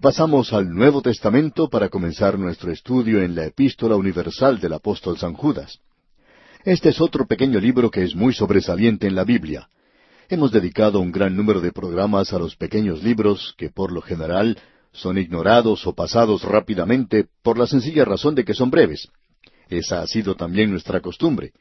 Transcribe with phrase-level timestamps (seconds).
[0.00, 5.34] Pasamos al Nuevo Testamento para comenzar nuestro estudio en la Epístola Universal del Apóstol San
[5.34, 5.80] Judas.
[6.64, 9.68] Este es otro pequeño libro que es muy sobresaliente en la Biblia.
[10.28, 14.58] Hemos dedicado un gran número de programas a los pequeños libros que por lo general
[14.92, 19.08] son ignorados o pasados rápidamente por la sencilla razón de que son breves.
[19.68, 21.52] Esa ha sido también nuestra costumbre.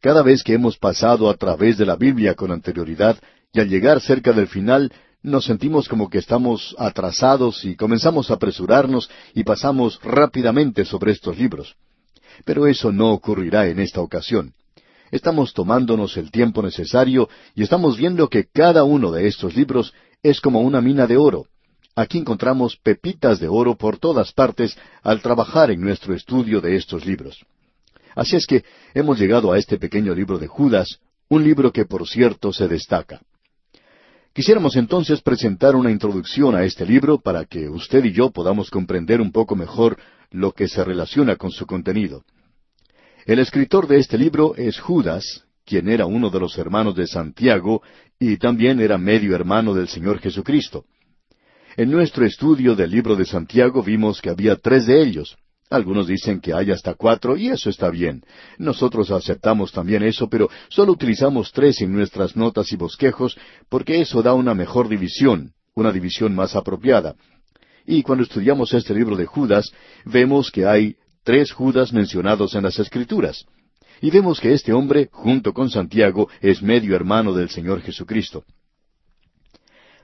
[0.00, 3.18] Cada vez que hemos pasado a través de la Biblia con anterioridad
[3.52, 4.90] y al llegar cerca del final
[5.24, 11.38] nos sentimos como que estamos atrasados y comenzamos a apresurarnos y pasamos rápidamente sobre estos
[11.38, 11.76] libros.
[12.44, 14.52] Pero eso no ocurrirá en esta ocasión.
[15.10, 20.42] Estamos tomándonos el tiempo necesario y estamos viendo que cada uno de estos libros es
[20.42, 21.46] como una mina de oro.
[21.96, 27.06] Aquí encontramos pepitas de oro por todas partes al trabajar en nuestro estudio de estos
[27.06, 27.46] libros.
[28.14, 30.98] Así es que hemos llegado a este pequeño libro de Judas,
[31.30, 33.22] un libro que por cierto se destaca.
[34.34, 39.20] Quisiéramos entonces presentar una introducción a este libro para que usted y yo podamos comprender
[39.20, 39.96] un poco mejor
[40.32, 42.24] lo que se relaciona con su contenido.
[43.26, 47.80] El escritor de este libro es Judas, quien era uno de los hermanos de Santiago
[48.18, 50.84] y también era medio hermano del Señor Jesucristo.
[51.76, 55.36] En nuestro estudio del libro de Santiago vimos que había tres de ellos.
[55.74, 58.22] Algunos dicen que hay hasta cuatro y eso está bien.
[58.58, 63.36] Nosotros aceptamos también eso, pero solo utilizamos tres en nuestras notas y bosquejos
[63.68, 67.16] porque eso da una mejor división, una división más apropiada.
[67.86, 69.72] Y cuando estudiamos este libro de Judas,
[70.04, 70.94] vemos que hay
[71.24, 73.44] tres Judas mencionados en las Escrituras.
[74.00, 78.44] Y vemos que este hombre, junto con Santiago, es medio hermano del Señor Jesucristo.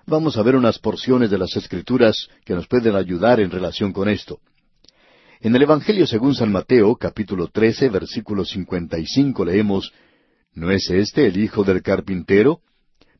[0.05, 4.09] Vamos a ver unas porciones de las Escrituras que nos pueden ayudar en relación con
[4.09, 4.41] esto.
[5.43, 9.91] En el Evangelio según San Mateo, capítulo 13, versículo 55, leemos,
[10.53, 12.61] ¿No es este el hijo del carpintero?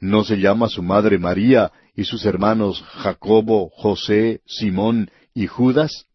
[0.01, 6.09] ¿No se llama su madre María y sus hermanos Jacobo, José, Simón y Judas?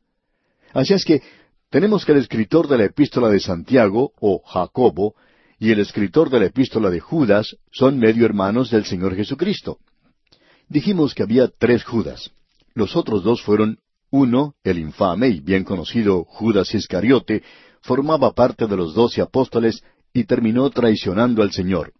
[0.74, 1.24] Así es que
[1.72, 5.16] tenemos que el escritor de la epístola de Santiago, o Jacobo,
[5.58, 9.80] y el escritor de la epístola de Judas son medio hermanos del Señor Jesucristo.
[10.70, 12.30] Dijimos que había tres Judas.
[12.76, 13.80] Los otros dos fueron
[14.12, 17.44] uno, el infame y bien conocido Judas Iscariote,
[17.82, 19.84] formaba parte de los doce apóstoles
[20.14, 21.94] y terminó traicionando al Señor.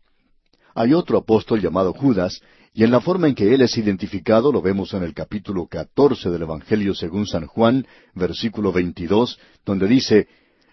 [0.74, 2.42] Hay otro apóstol llamado Judas,
[2.74, 6.30] y en la forma en que él es identificado lo vemos en el capítulo catorce
[6.30, 10.28] del Evangelio según San Juan, versículo veintidós, donde dice,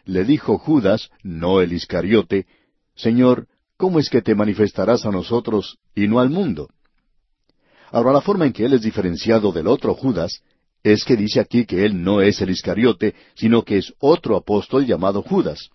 [0.05, 2.47] Le dijo Judas, no el Iscariote,
[2.97, 6.69] Señor, ¿cómo es que te manifestarás a nosotros y no al mundo?
[7.93, 10.43] Ahora la forma en que él es diferenciado del otro Judas
[10.83, 14.87] es que dice aquí que él no es el Iscariote, sino que es otro apóstol
[14.87, 15.71] llamado Judas.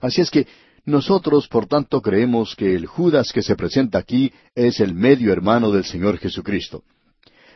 [0.00, 0.46] Así es que
[0.84, 5.70] nosotros, por tanto, creemos que el Judas que se presenta aquí es el medio hermano
[5.70, 6.82] del Señor Jesucristo.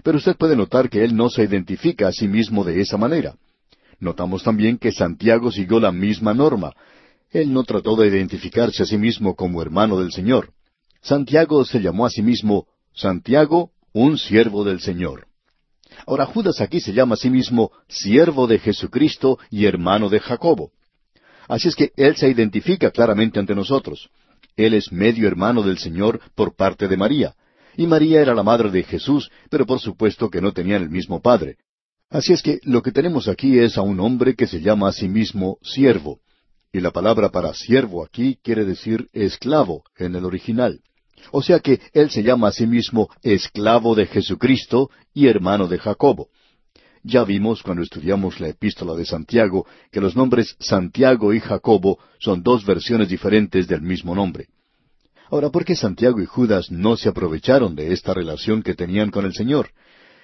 [0.02, 3.36] Pero usted puede notar que él no se identifica a sí mismo de esa manera.
[3.98, 6.74] Notamos también que Santiago siguió la misma norma.
[7.30, 10.52] Él no trató de identificarse a sí mismo como hermano del Señor.
[11.00, 15.26] Santiago se llamó a sí mismo Santiago, un siervo del Señor.
[16.06, 20.72] Ahora Judas aquí se llama a sí mismo siervo de Jesucristo y hermano de Jacobo.
[21.48, 24.10] Así es que Él se identifica claramente ante nosotros.
[24.56, 27.34] Él es medio hermano del Señor por parte de María.
[27.76, 31.20] Y María era la madre de Jesús, pero por supuesto que no tenían el mismo
[31.20, 31.56] padre.
[32.08, 34.92] Así es que lo que tenemos aquí es a un hombre que se llama a
[34.92, 36.20] sí mismo siervo.
[36.72, 40.80] Y la palabra para siervo aquí quiere decir esclavo en el original.
[41.30, 45.78] O sea que él se llama a sí mismo esclavo de Jesucristo y hermano de
[45.78, 46.28] Jacobo.
[47.02, 52.42] Ya vimos cuando estudiamos la epístola de Santiago que los nombres Santiago y Jacobo son
[52.42, 54.48] dos versiones diferentes del mismo nombre.
[55.30, 59.26] Ahora, ¿por qué Santiago y Judas no se aprovecharon de esta relación que tenían con
[59.26, 59.70] el Señor?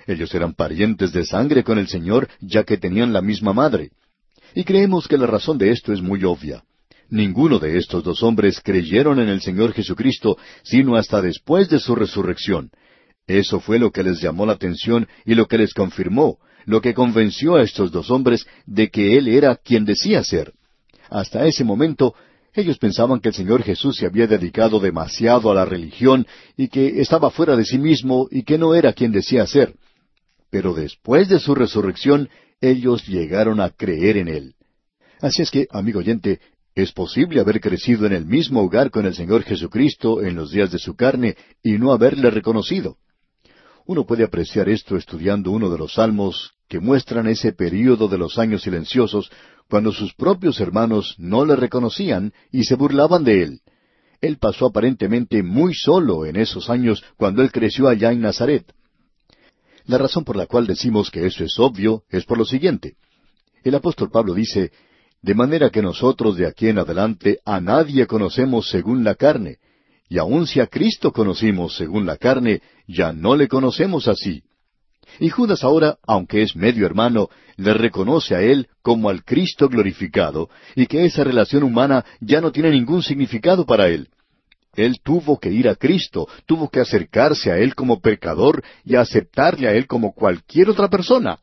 [0.06, 3.90] Ellos eran parientes de sangre con el Señor, ya que tenían la misma madre.
[4.54, 6.64] Y creemos que la razón de esto es muy obvia.
[7.10, 11.96] Ninguno de estos dos hombres creyeron en el Señor Jesucristo, sino hasta después de su
[11.96, 12.70] resurrección.
[13.26, 16.94] Eso fue lo que les llamó la atención y lo que les confirmó, lo que
[16.94, 20.52] convenció a estos dos hombres de que Él era quien decía ser.
[21.08, 22.14] Hasta ese momento,
[22.54, 26.26] ellos pensaban que el Señor Jesús se había dedicado demasiado a la religión
[26.56, 29.74] y que estaba fuera de sí mismo y que no era quien decía ser.
[30.50, 32.28] Pero después de su resurrección,
[32.60, 34.54] ellos llegaron a creer en Él.
[35.20, 36.40] Así es que, amigo oyente,
[36.74, 40.70] es posible haber crecido en el mismo hogar con el Señor Jesucristo en los días
[40.70, 42.96] de su carne y no haberle reconocido.
[43.86, 48.38] Uno puede apreciar esto estudiando uno de los salmos que muestran ese período de los
[48.38, 49.30] años silenciosos
[49.68, 53.60] cuando sus propios hermanos no le reconocían y se burlaban de él.
[54.20, 58.72] Él pasó aparentemente muy solo en esos años cuando él creció allá en Nazaret.
[59.86, 62.96] La razón por la cual decimos que eso es obvio es por lo siguiente.
[63.64, 64.70] El apóstol Pablo dice,
[65.22, 69.58] De manera que nosotros de aquí en adelante a nadie conocemos según la carne,
[70.08, 74.42] y aun si a Cristo conocimos según la carne, ya no le conocemos así.
[75.18, 80.48] Y Judas ahora, aunque es medio hermano, le reconoce a él como al Cristo glorificado,
[80.74, 84.08] y que esa relación humana ya no tiene ningún significado para él.
[84.74, 89.68] Él tuvo que ir a Cristo, tuvo que acercarse a Él como pecador y aceptarle
[89.68, 91.40] a Él como cualquier otra persona.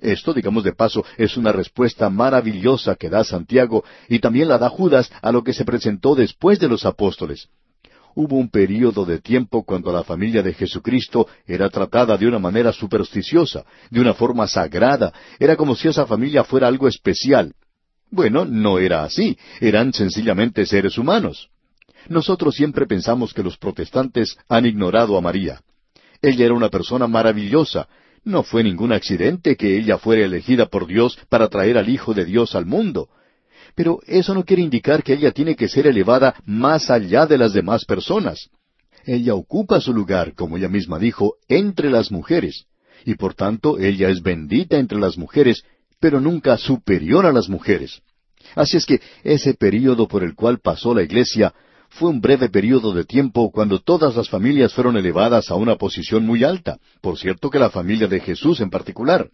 [0.00, 4.68] Esto, digamos de paso, es una respuesta maravillosa que da Santiago y también la da
[4.68, 7.48] Judas a lo que se presentó después de los apóstoles.
[8.14, 12.72] Hubo un período de tiempo cuando la familia de Jesucristo era tratada de una manera
[12.72, 17.54] supersticiosa, de una forma sagrada, era como si esa familia fuera algo especial.
[18.10, 21.48] Bueno, no era así, eran sencillamente seres humanos.
[22.08, 25.60] Nosotros siempre pensamos que los protestantes han ignorado a María.
[26.22, 27.88] Ella era una persona maravillosa.
[28.24, 32.24] No fue ningún accidente que ella fuera elegida por Dios para traer al Hijo de
[32.24, 33.08] Dios al mundo.
[33.74, 37.52] Pero eso no quiere indicar que ella tiene que ser elevada más allá de las
[37.52, 38.50] demás personas.
[39.06, 42.66] Ella ocupa su lugar, como ella misma dijo, entre las mujeres,
[43.04, 45.62] y por tanto ella es bendita entre las mujeres,
[45.98, 48.02] pero nunca superior a las mujeres.
[48.54, 51.54] Así es que ese período por el cual pasó la Iglesia
[51.90, 56.24] fue un breve período de tiempo cuando todas las familias fueron elevadas a una posición
[56.24, 59.28] muy alta, por cierto que la familia de Jesús en particular.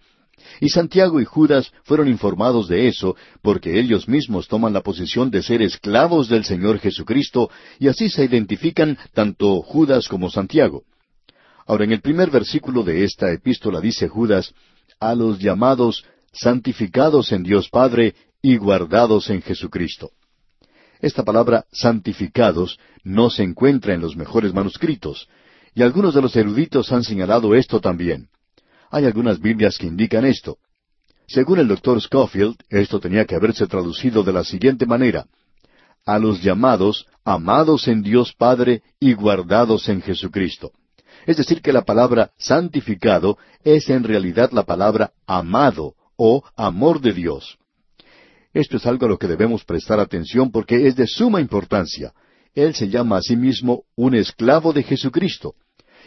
[0.60, 5.42] Y Santiago y Judas fueron informados de eso, porque ellos mismos toman la posición de
[5.42, 10.84] ser esclavos del Señor Jesucristo, y así se identifican tanto Judas como Santiago.
[11.66, 14.54] Ahora, en el primer versículo de esta epístola dice Judas,
[14.98, 20.10] a los llamados santificados en Dios Padre y guardados en Jesucristo.
[21.06, 25.28] Esta palabra santificados no se encuentra en los mejores manuscritos,
[25.72, 28.28] y algunos de los eruditos han señalado esto también.
[28.90, 30.58] Hay algunas Biblias que indican esto.
[31.28, 35.26] Según el doctor Schofield, esto tenía que haberse traducido de la siguiente manera.
[36.04, 40.72] A los llamados, amados en Dios Padre y guardados en Jesucristo.
[41.24, 47.12] Es decir, que la palabra santificado es en realidad la palabra amado o amor de
[47.12, 47.58] Dios.
[48.56, 52.14] Esto es algo a lo que debemos prestar atención porque es de suma importancia.
[52.54, 55.56] Él se llama a sí mismo un esclavo de Jesucristo.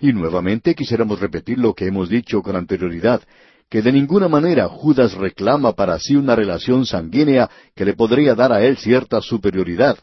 [0.01, 3.21] Y nuevamente quisiéramos repetir lo que hemos dicho con anterioridad,
[3.69, 8.51] que de ninguna manera Judas reclama para sí una relación sanguínea que le podría dar
[8.51, 9.99] a él cierta superioridad.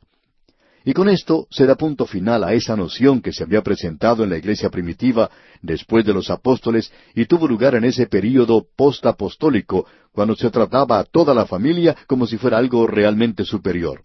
[0.88, 4.30] Y con esto se da punto final a esa noción que se había presentado en
[4.30, 5.28] la iglesia primitiva
[5.60, 11.04] después de los apóstoles y tuvo lugar en ese período postapostólico, cuando se trataba a
[11.04, 14.02] toda la familia como si fuera algo realmente superior.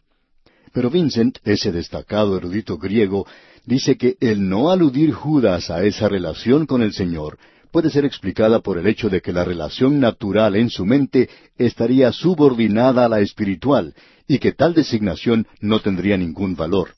[0.74, 3.28] Pero Vincent, ese destacado erudito griego,
[3.64, 7.38] dice que el no aludir Judas a esa relación con el Señor
[7.72, 11.30] puede ser explicada por el hecho de que la relación natural en su mente
[11.60, 13.94] estaría subordinada a la espiritual
[14.32, 16.96] y que tal designación no tendría ningún valor.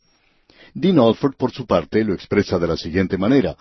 [0.76, 3.58] Dean Alford, por su parte, lo expresa de la siguiente manera.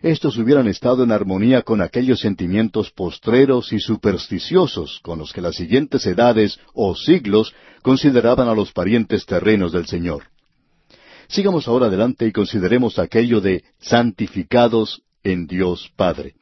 [0.00, 5.56] Estos hubieran estado en armonía con aquellos sentimientos postreros y supersticiosos con los que las
[5.56, 7.52] siguientes edades o siglos
[7.82, 10.22] consideraban a los parientes terrenos del Señor.
[11.28, 16.36] Sigamos ahora adelante y consideremos aquello de santificados en Dios Padre.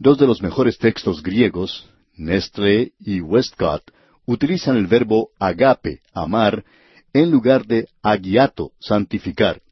[0.00, 3.84] Dos de los mejores textos griegos, Nestre y Westcott,
[4.26, 6.64] utilizan el verbo agape, amar,
[7.12, 9.62] en lugar de agiato, santificar.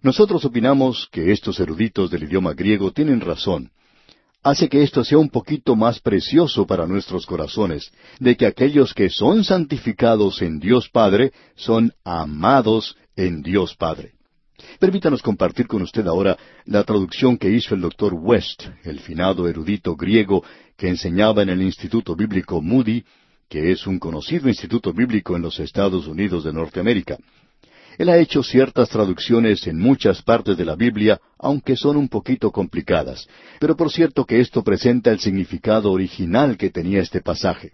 [0.00, 3.70] Nosotros opinamos que estos eruditos del idioma griego tienen razón.
[4.42, 9.08] Hace que esto sea un poquito más precioso para nuestros corazones, de que aquellos que
[9.08, 14.14] son santificados en Dios Padre son amados en Dios Padre.
[14.80, 19.94] Permítanos compartir con usted ahora la traducción que hizo el doctor West, el finado erudito
[19.94, 20.44] griego
[20.76, 23.04] que enseñaba en el Instituto Bíblico Moody
[23.52, 27.18] que es un conocido instituto bíblico en los Estados Unidos de Norteamérica.
[27.98, 32.50] Él ha hecho ciertas traducciones en muchas partes de la Biblia, aunque son un poquito
[32.50, 33.28] complicadas,
[33.60, 37.72] pero por cierto que esto presenta el significado original que tenía este pasaje.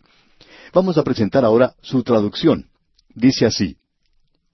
[0.74, 2.66] Vamos a presentar ahora su traducción.
[3.14, 3.76] Dice así,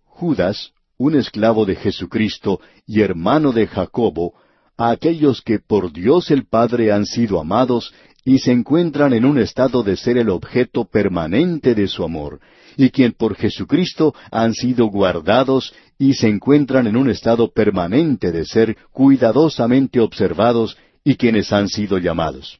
[0.05, 4.35] Judas, un esclavo de Jesucristo y hermano de Jacobo,
[4.77, 9.39] a aquellos que por Dios el Padre han sido amados y se encuentran en un
[9.39, 12.41] estado de ser el objeto permanente de su amor,
[12.77, 18.45] y quien por Jesucristo han sido guardados y se encuentran en un estado permanente de
[18.47, 22.59] ser cuidadosamente observados y quienes han sido llamados.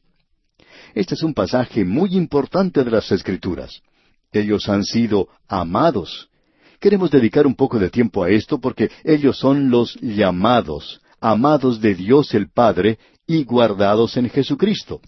[0.93, 3.81] Este es un pasaje muy importante de las Escrituras.
[4.31, 6.29] Ellos han sido amados.
[6.79, 11.95] Queremos dedicar un poco de tiempo a esto porque ellos son los llamados, amados de
[11.95, 15.01] Dios el Padre y guardados en Jesucristo.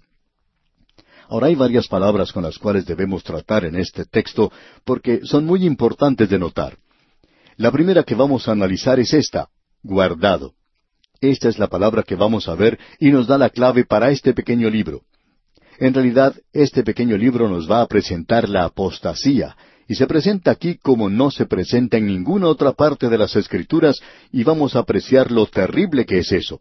[1.29, 4.51] Ahora hay varias palabras con las cuales debemos tratar en este texto
[4.85, 6.77] porque son muy importantes de notar.
[7.57, 9.49] La primera que vamos a analizar es esta,
[9.83, 10.53] guardado.
[11.19, 14.33] Esta es la palabra que vamos a ver y nos da la clave para este
[14.33, 15.01] pequeño libro.
[15.79, 19.55] En realidad, este pequeño libro nos va a presentar la apostasía,
[19.87, 23.99] y se presenta aquí como no se presenta en ninguna otra parte de las Escrituras,
[24.31, 26.59] y vamos a apreciar lo terrible que es eso.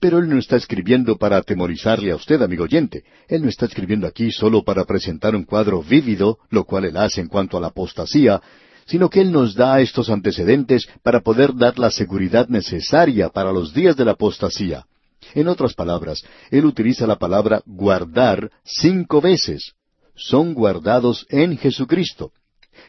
[0.00, 3.04] Pero él no está escribiendo para atemorizarle a usted, amigo oyente.
[3.28, 7.20] Él no está escribiendo aquí solo para presentar un cuadro vívido, lo cual él hace
[7.20, 8.40] en cuanto a la apostasía,
[8.86, 13.72] sino que Él nos da estos antecedentes para poder dar la seguridad necesaria para los
[13.72, 14.86] días de la apostasía.
[15.34, 19.72] En otras palabras, Él utiliza la palabra guardar cinco veces.
[20.14, 22.32] Son guardados en Jesucristo.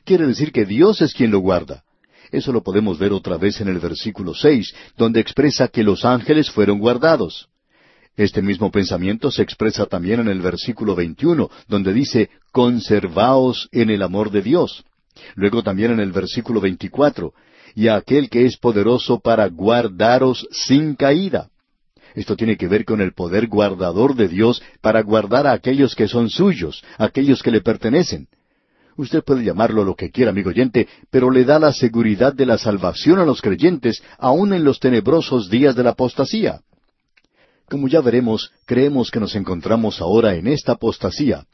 [0.03, 1.83] Quiere decir que Dios es quien lo guarda.
[2.33, 6.49] Eso lo podemos ver otra vez en el versículo seis, donde expresa que los ángeles
[6.49, 7.47] fueron guardados.
[8.17, 14.01] Este mismo pensamiento se expresa también en el versículo 21, donde dice, conservaos en el
[14.01, 14.83] amor de Dios.
[15.35, 17.33] Luego también en el versículo 24,
[17.75, 21.51] y a aquel que es poderoso para guardaros sin caída.
[22.15, 26.07] Esto tiene que ver con el poder guardador de Dios para guardar a aquellos que
[26.07, 28.27] son suyos, aquellos que le pertenecen.
[28.95, 32.57] Usted puede llamarlo lo que quiera, amigo oyente, pero le da la seguridad de la
[32.57, 36.61] salvación a los creyentes, aun en los tenebrosos días de la apostasía.
[37.69, 41.45] Como ya veremos, creemos que nos encontramos ahora en esta apostasía,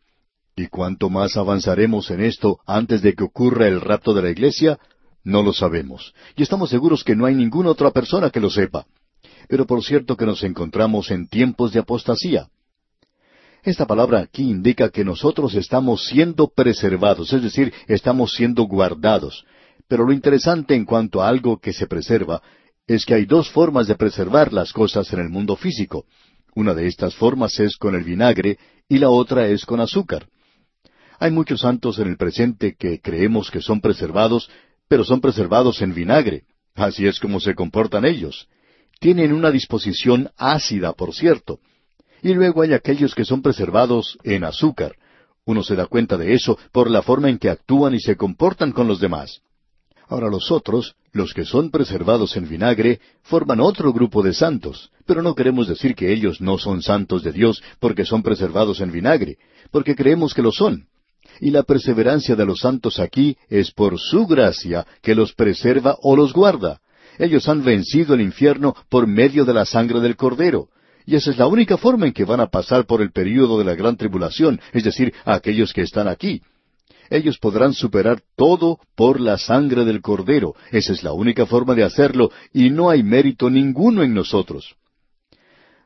[0.60, 4.78] ¿Y cuánto más avanzaremos en esto antes de que ocurra el rapto de la iglesia?
[5.24, 6.14] No lo sabemos.
[6.36, 8.86] Y estamos seguros que no hay ninguna otra persona que lo sepa.
[9.48, 12.50] Pero por cierto que nos encontramos en tiempos de apostasía.
[13.64, 19.46] Esta palabra aquí indica que nosotros estamos siendo preservados, es decir, estamos siendo guardados.
[19.88, 22.42] Pero lo interesante en cuanto a algo que se preserva
[22.88, 26.06] es que hay dos formas de preservar las cosas en el mundo físico.
[26.56, 30.28] Una de estas formas es con el vinagre y la otra es con azúcar.
[31.20, 34.50] Hay muchos santos en el presente que creemos que son preservados,
[34.88, 36.44] pero son preservados en vinagre.
[36.76, 38.48] Así es como se comportan ellos.
[39.00, 41.60] Tienen una disposición ácida, por cierto.
[42.22, 44.96] Y luego hay aquellos que son preservados en azúcar.
[45.46, 48.72] Uno se da cuenta de eso por la forma en que actúan y se comportan
[48.72, 49.42] con los demás.
[50.08, 55.22] Ahora los otros, los que son preservados en vinagre, forman otro grupo de santos, pero
[55.22, 59.38] no queremos decir que ellos no son santos de Dios porque son preservados en vinagre,
[59.72, 60.88] porque creemos que lo son.
[61.40, 66.16] Y la perseverancia de los santos aquí es por su gracia que los preserva o
[66.16, 66.82] los guarda.
[67.20, 70.70] Ellos han vencido el infierno por medio de la sangre del Cordero.
[71.10, 73.66] Y esa es la única forma en que van a pasar por el período de
[73.66, 76.44] la gran tribulación, es decir, aquellos que están aquí.
[77.10, 80.54] Ellos podrán superar todo por la sangre del Cordero.
[80.70, 84.76] Esa es la única forma de hacerlo, y no hay mérito ninguno en nosotros.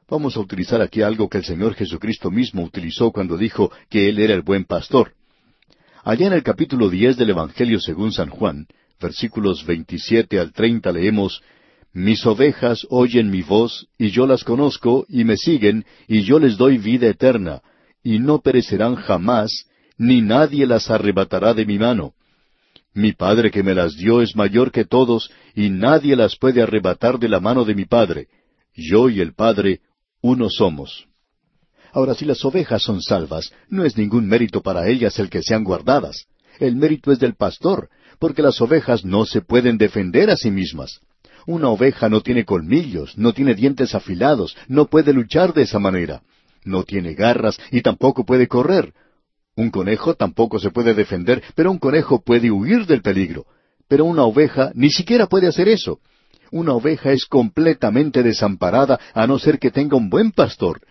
[0.10, 4.20] Vamos a utilizar aquí algo que el Señor Jesucristo mismo utilizó cuando dijo que Él
[4.20, 5.14] era el buen pastor.
[6.04, 8.68] Allá en el capítulo diez del Evangelio según San Juan,
[9.00, 11.42] versículos veintisiete al treinta leemos
[11.94, 16.58] Mis ovejas oyen mi voz, y yo las conozco, y me siguen, y yo les
[16.58, 17.62] doy vida eterna,
[18.04, 22.14] y no perecerán jamás, ni nadie las arrebatará de mi mano.
[22.96, 27.20] Mi Padre que me las dio es mayor que todos, y nadie las puede arrebatar
[27.20, 28.28] de la mano de mi Padre.
[28.76, 29.82] Yo y el Padre
[30.22, 31.06] uno somos.
[31.92, 35.64] Ahora, si las ovejas son salvas, no es ningún mérito para ellas el que sean
[35.64, 36.26] guardadas.
[36.60, 41.00] El mérito es del pastor, porque las ovejas no se pueden defender a sí mismas.
[41.46, 46.22] Una oveja no tiene colmillos, no tiene dientes afilados, no puede luchar de esa manera.
[46.64, 48.94] No tiene garras y tampoco puede correr.
[49.56, 53.46] Un conejo tampoco se puede defender, pero un conejo puede huir del peligro.
[53.88, 56.00] Pero una oveja ni siquiera puede hacer eso.
[56.52, 60.82] Una oveja es completamente desamparada a no ser que tenga un buen pastor,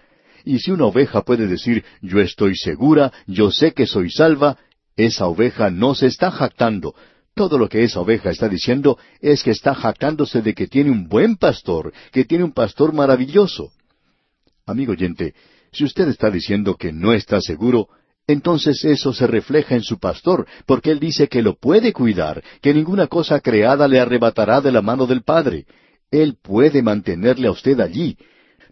[0.45, 4.59] y si una oveja puede decir, yo estoy segura, yo sé que soy salva,
[4.97, 6.95] esa oveja no se está jactando.
[7.35, 11.09] Todo lo que esa oveja está diciendo es que está jactándose de que tiene un
[11.09, 13.73] buen pastor, que tiene un pastor maravilloso.
[14.67, 15.35] Amigo oyente,
[15.73, 17.89] si usted está diciendo que no está seguro,
[18.27, 22.75] entonces eso se refleja en su pastor, porque él dice que lo puede cuidar, que
[22.75, 25.67] ninguna cosa creada le arrebatará de la mano del Padre.
[26.11, 28.19] Él puede mantenerle a usted allí,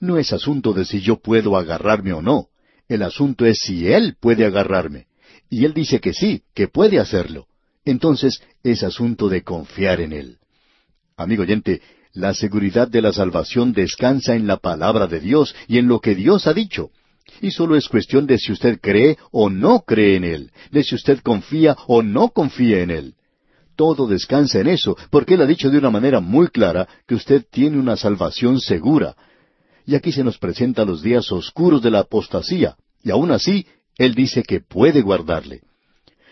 [0.01, 2.49] no es asunto de si yo puedo agarrarme o no.
[2.89, 5.07] El asunto es si Él puede agarrarme.
[5.49, 7.47] Y Él dice que sí, que puede hacerlo.
[7.91, 10.37] Entonces es asunto de confiar en Él.
[11.17, 11.83] Amigo oyente,
[12.13, 16.15] la seguridad de la salvación descansa en la palabra de Dios y en lo que
[16.15, 16.91] Dios ha dicho.
[17.41, 20.95] Y solo es cuestión de si usted cree o no cree en Él, de si
[20.95, 23.15] usted confía o no confía en Él.
[23.75, 27.45] todo descansa en eso, porque Él ha dicho de una manera muy clara que usted
[27.51, 29.17] tiene una salvación segura.
[29.85, 33.67] Y aquí se nos presenta los días oscuros de la apostasía, y aún así,
[33.97, 35.63] Él dice que puede guardarle.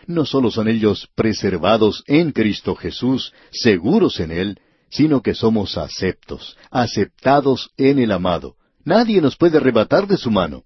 [0.09, 6.57] No solo son ellos preservados en Cristo Jesús, seguros en Él, sino que somos aceptos,
[6.71, 8.57] aceptados en el amado.
[8.87, 10.65] Nadie nos puede arrebatar de su mano.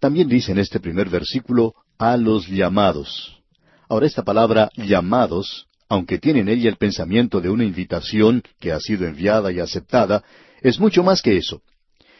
[0.00, 3.40] También dice en este primer versículo, a los llamados.
[3.88, 8.80] Ahora esta palabra llamados, aunque tiene en ella el pensamiento de una invitación que ha
[8.80, 10.24] sido enviada y aceptada,
[10.62, 11.62] es mucho más que eso.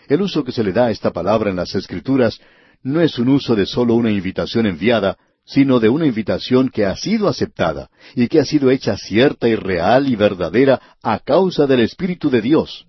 [0.06, 2.38] El uso que se le da a esta palabra en las Escrituras
[2.84, 6.96] no es un uso de sólo una invitación enviada, sino de una invitación que ha
[6.96, 11.80] sido aceptada y que ha sido hecha cierta y real y verdadera a causa del
[11.80, 12.86] Espíritu de Dios.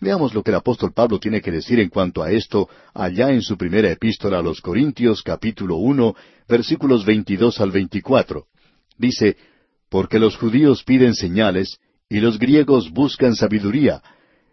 [0.00, 3.40] Veamos lo que el apóstol Pablo tiene que decir en cuanto a esto allá en
[3.40, 6.14] su primera epístola a los Corintios capítulo uno
[6.48, 8.46] versículos veintidós al veinticuatro.
[8.98, 9.36] Dice,
[9.88, 11.78] Porque los judíos piden señales
[12.08, 14.02] y los griegos buscan sabiduría,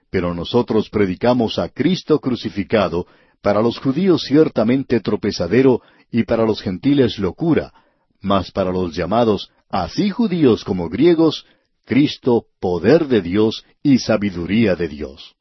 [0.10, 3.06] pero nosotros predicamos a Cristo crucificado,
[3.44, 7.74] para los judíos ciertamente tropezadero y para los gentiles locura,
[8.22, 11.46] mas para los llamados, así judíos como griegos,
[11.86, 15.36] Cristo, poder de Dios y sabiduría de Dios.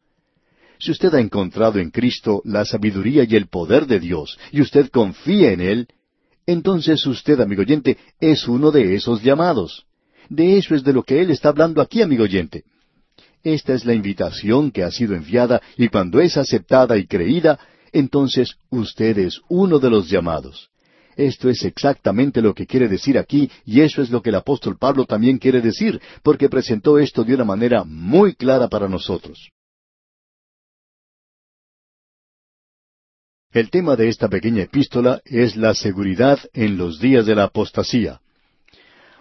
[0.80, 4.90] Si usted ha encontrado en Cristo la sabiduría y el poder de Dios, y usted
[4.90, 5.88] confía en Él,
[6.44, 9.85] entonces usted, amigo oyente, es uno de esos llamados.
[10.28, 12.64] De eso es de lo que Él está hablando aquí, amigo oyente.
[13.44, 17.61] Esta es la invitación que ha sido enviada, y cuando es aceptada y creída,
[17.92, 20.70] entonces usted es uno de los llamados.
[21.16, 24.78] Esto es exactamente lo que quiere decir aquí, y eso es lo que el apóstol
[24.78, 29.50] Pablo también quiere decir, porque presentó esto de una manera muy clara para nosotros.
[33.52, 38.22] El tema de esta pequeña epístola es la seguridad en los días de la apostasía.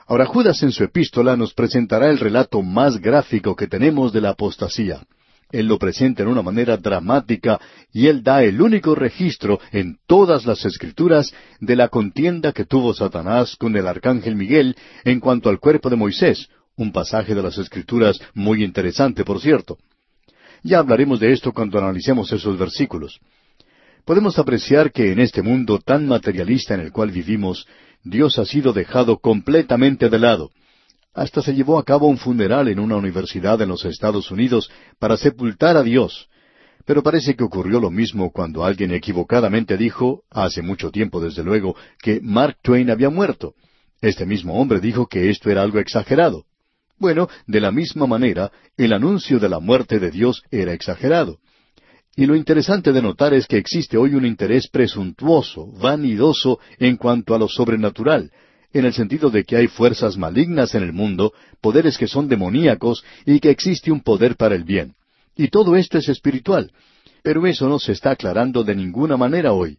[0.07, 4.29] Ahora Judas en su epístola nos presentará el relato más gráfico que tenemos de la
[4.29, 5.03] apostasía.
[5.51, 7.59] Él lo presenta en una manera dramática
[7.91, 12.93] y él da el único registro en todas las escrituras de la contienda que tuvo
[12.93, 17.57] Satanás con el arcángel Miguel en cuanto al cuerpo de Moisés, un pasaje de las
[17.57, 19.77] escrituras muy interesante, por cierto.
[20.63, 23.19] Ya hablaremos de esto cuando analicemos esos versículos.
[24.05, 27.67] Podemos apreciar que en este mundo tan materialista en el cual vivimos,
[28.03, 30.51] Dios ha sido dejado completamente de lado.
[31.13, 35.17] Hasta se llevó a cabo un funeral en una universidad en los Estados Unidos para
[35.17, 36.29] sepultar a Dios.
[36.85, 41.75] Pero parece que ocurrió lo mismo cuando alguien equivocadamente dijo, hace mucho tiempo desde luego,
[42.01, 43.55] que Mark Twain había muerto.
[43.99, 46.45] Este mismo hombre dijo que esto era algo exagerado.
[46.97, 51.39] Bueno, de la misma manera, el anuncio de la muerte de Dios era exagerado.
[52.15, 57.35] Y lo interesante de notar es que existe hoy un interés presuntuoso, vanidoso en cuanto
[57.35, 58.31] a lo sobrenatural,
[58.73, 63.03] en el sentido de que hay fuerzas malignas en el mundo, poderes que son demoníacos
[63.25, 64.95] y que existe un poder para el bien.
[65.35, 66.71] Y todo esto es espiritual.
[67.23, 69.77] Pero eso no se está aclarando de ninguna manera hoy.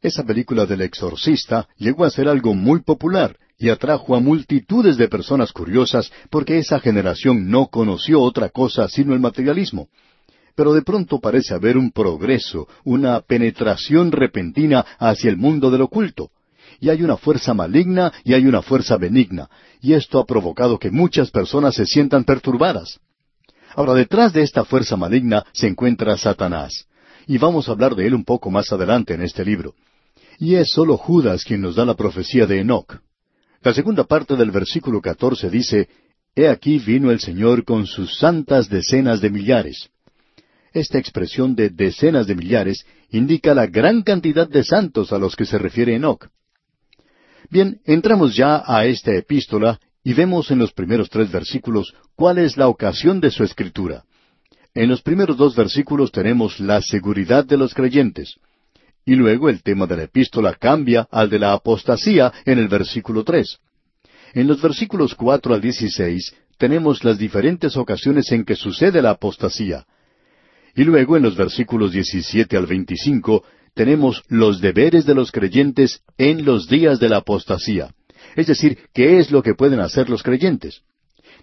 [0.00, 5.08] Esa película del exorcista llegó a ser algo muy popular y atrajo a multitudes de
[5.08, 9.88] personas curiosas porque esa generación no conoció otra cosa sino el materialismo.
[10.54, 16.30] Pero de pronto parece haber un progreso, una penetración repentina hacia el mundo del oculto
[16.80, 19.48] y hay una fuerza maligna y hay una fuerza benigna,
[19.80, 23.00] y esto ha provocado que muchas personas se sientan perturbadas.
[23.74, 26.86] Ahora, detrás de esta fuerza maligna se encuentra Satanás,
[27.26, 29.74] y vamos a hablar de él un poco más adelante en este libro.
[30.38, 33.00] Y es sólo Judas quien nos da la profecía de Enoch.
[33.62, 35.88] La segunda parte del versículo catorce dice,
[36.34, 39.88] He aquí vino el Señor con sus santas decenas de millares.
[40.72, 45.46] Esta expresión de decenas de millares indica la gran cantidad de santos a los que
[45.46, 46.28] se refiere Enoch.
[47.50, 52.56] Bien, entramos ya a esta epístola y vemos en los primeros tres versículos cuál es
[52.56, 54.04] la ocasión de su escritura.
[54.74, 58.36] En los primeros dos versículos tenemos la seguridad de los creyentes.
[59.04, 63.22] Y luego el tema de la epístola cambia al de la apostasía en el versículo
[63.22, 63.58] tres.
[64.34, 69.86] En los versículos cuatro al dieciséis tenemos las diferentes ocasiones en que sucede la apostasía.
[70.74, 73.44] Y luego en los versículos diecisiete al veinticinco
[73.76, 77.94] tenemos los deberes de los creyentes en los días de la apostasía.
[78.34, 80.80] Es decir, qué es lo que pueden hacer los creyentes.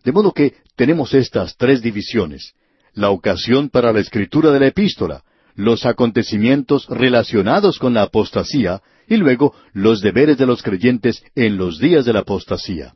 [0.03, 2.55] De modo que tenemos estas tres divisiones.
[2.95, 9.17] La ocasión para la escritura de la epístola, los acontecimientos relacionados con la apostasía y
[9.17, 12.95] luego los deberes de los creyentes en los días de la apostasía.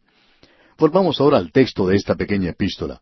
[0.80, 3.00] Volvamos ahora al texto de esta pequeña epístola.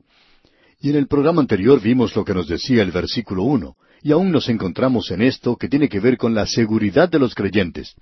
[0.81, 3.77] Y en el programa anterior vimos lo que nos decía el versículo uno.
[4.01, 7.33] Y aún nos encontramos en esto que tiene que ver con la seguridad de los
[7.33, 7.95] creyentes.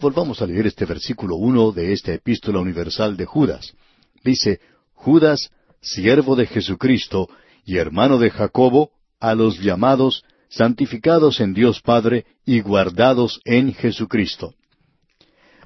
[0.00, 3.74] Volvamos a leer este versículo uno de esta epístola universal de Judas.
[4.24, 4.60] Dice,
[4.92, 7.28] Judas, siervo de Jesucristo
[7.64, 14.54] y hermano de Jacobo, a los llamados, santificados en Dios Padre y guardados en Jesucristo.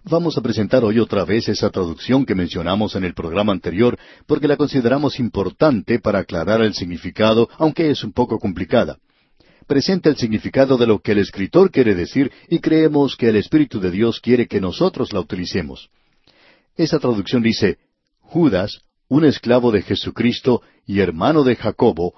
[0.05, 4.49] Vamos a presentar hoy otra vez esa traducción que mencionamos en el programa anterior porque
[4.49, 8.99] la consideramos importante para aclarar el significado, aunque es un poco complicada.
[9.69, 13.81] Presenta el significado de lo que el escritor quiere decir y creemos que el Espíritu
[13.81, 15.91] de Dios quiere que nosotros la utilicemos.
[16.75, 17.77] Esa traducción dice,
[18.21, 22.15] Judas, un esclavo de Jesucristo y hermano de Jacobo,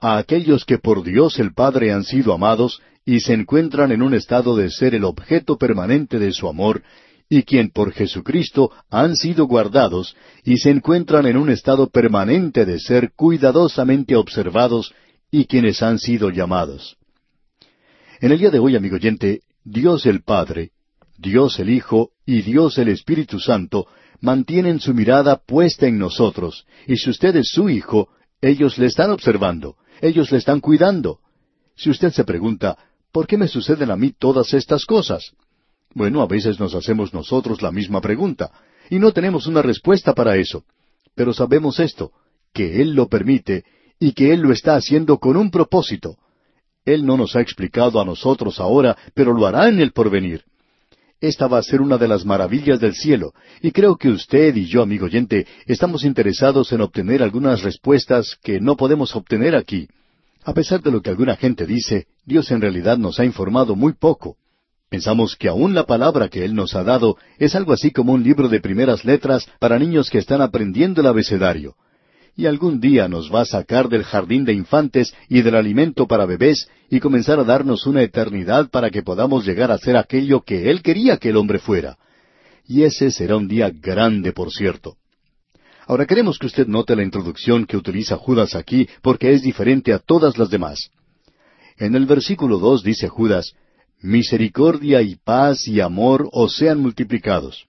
[0.00, 4.14] a aquellos que por Dios el Padre han sido amados y se encuentran en un
[4.14, 6.82] estado de ser el objeto permanente de su amor,
[7.28, 12.80] y quien por Jesucristo han sido guardados y se encuentran en un estado permanente de
[12.80, 14.94] ser cuidadosamente observados
[15.34, 16.96] y quienes han sido llamados.
[18.20, 20.70] En el día de hoy, amigo oyente, Dios el Padre,
[21.18, 23.88] Dios el Hijo y Dios el Espíritu Santo
[24.20, 29.10] mantienen su mirada puesta en nosotros, y si usted es su hijo, ellos le están
[29.10, 31.18] observando, ellos le están cuidando.
[31.74, 32.78] Si usted se pregunta,
[33.10, 35.32] ¿por qué me suceden a mí todas estas cosas?
[35.94, 38.52] Bueno, a veces nos hacemos nosotros la misma pregunta,
[38.88, 40.62] y no tenemos una respuesta para eso.
[41.16, 42.12] Pero sabemos esto,
[42.52, 43.64] que Él lo permite
[44.04, 46.18] y que Él lo está haciendo con un propósito.
[46.84, 50.42] Él no nos ha explicado a nosotros ahora, pero lo hará en el porvenir.
[51.22, 54.66] Esta va a ser una de las maravillas del cielo, y creo que usted y
[54.66, 59.88] yo, amigo oyente, estamos interesados en obtener algunas respuestas que no podemos obtener aquí.
[60.44, 63.94] A pesar de lo que alguna gente dice, Dios en realidad nos ha informado muy
[63.94, 64.36] poco.
[64.90, 68.22] Pensamos que aún la palabra que Él nos ha dado es algo así como un
[68.22, 71.74] libro de primeras letras para niños que están aprendiendo el abecedario.
[72.36, 76.26] Y algún día nos va a sacar del jardín de infantes y del alimento para
[76.26, 80.70] bebés y comenzar a darnos una eternidad para que podamos llegar a ser aquello que
[80.70, 81.96] Él quería que el hombre fuera.
[82.66, 84.96] Y ese será un día grande, por cierto.
[85.86, 89.98] Ahora queremos que usted note la introducción que utiliza Judas aquí porque es diferente a
[89.98, 90.90] todas las demás.
[91.76, 93.52] En el versículo dos dice Judas,
[94.00, 97.66] misericordia y paz y amor os sean multiplicados.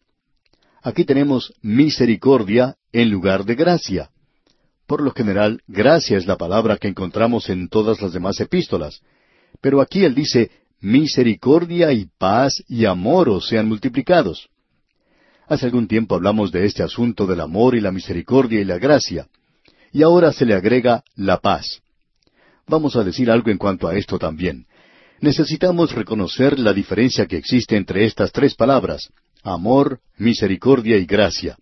[0.81, 4.09] Aquí tenemos misericordia en lugar de gracia.
[4.87, 9.01] Por lo general, gracia es la palabra que encontramos en todas las demás epístolas.
[9.61, 14.47] Pero aquí él dice, misericordia y paz y amor os sean multiplicados.
[15.47, 19.27] Hace algún tiempo hablamos de este asunto del amor y la misericordia y la gracia.
[19.91, 21.81] Y ahora se le agrega la paz.
[22.67, 24.65] Vamos a decir algo en cuanto a esto también
[25.25, 29.09] necesitamos reconocer la diferencia que existe entre estas tres palabras,
[29.43, 31.57] amor, misericordia y gracia.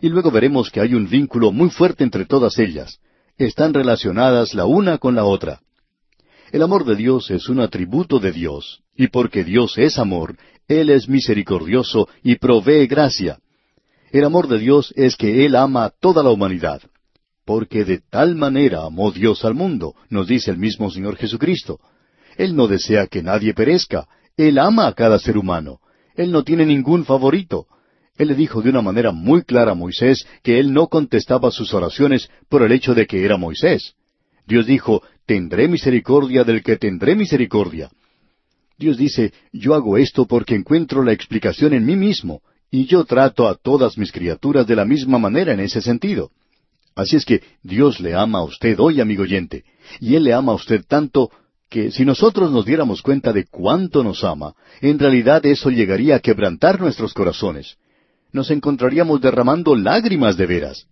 [0.00, 2.98] Y luego veremos que hay un vínculo muy fuerte entre todas ellas.
[3.36, 5.60] Están relacionadas la una con la otra.
[6.50, 10.90] El amor de Dios es un atributo de Dios, y porque Dios es amor, Él
[10.90, 13.38] es misericordioso y provee gracia.
[14.10, 16.80] El amor de Dios es que Él ama a toda la humanidad.
[17.44, 21.80] Porque de tal manera amó Dios al mundo, nos dice el mismo Señor Jesucristo.
[22.36, 24.06] Él no desea que nadie perezca.
[24.36, 25.80] Él ama a cada ser humano.
[26.14, 27.66] Él no tiene ningún favorito.
[28.18, 31.72] Él le dijo de una manera muy clara a Moisés que él no contestaba sus
[31.72, 33.94] oraciones por el hecho de que era Moisés.
[34.44, 37.90] Dios dijo, tendré misericordia del que tendré misericordia.
[38.76, 43.48] Dios dice, yo hago esto porque encuentro la explicación en mí mismo, y yo trato
[43.48, 46.30] a todas mis criaturas de la misma manera en ese sentido.
[46.94, 49.64] Así es que Dios le ama a usted hoy, amigo oyente,
[50.00, 51.30] y Él le ama a usted tanto
[51.70, 56.20] que si nosotros nos diéramos cuenta de cuánto nos ama, en realidad eso llegaría a
[56.20, 57.76] quebrantar nuestros corazones.
[58.38, 60.86] Nos encontraríamos derramando lágrimas de veras.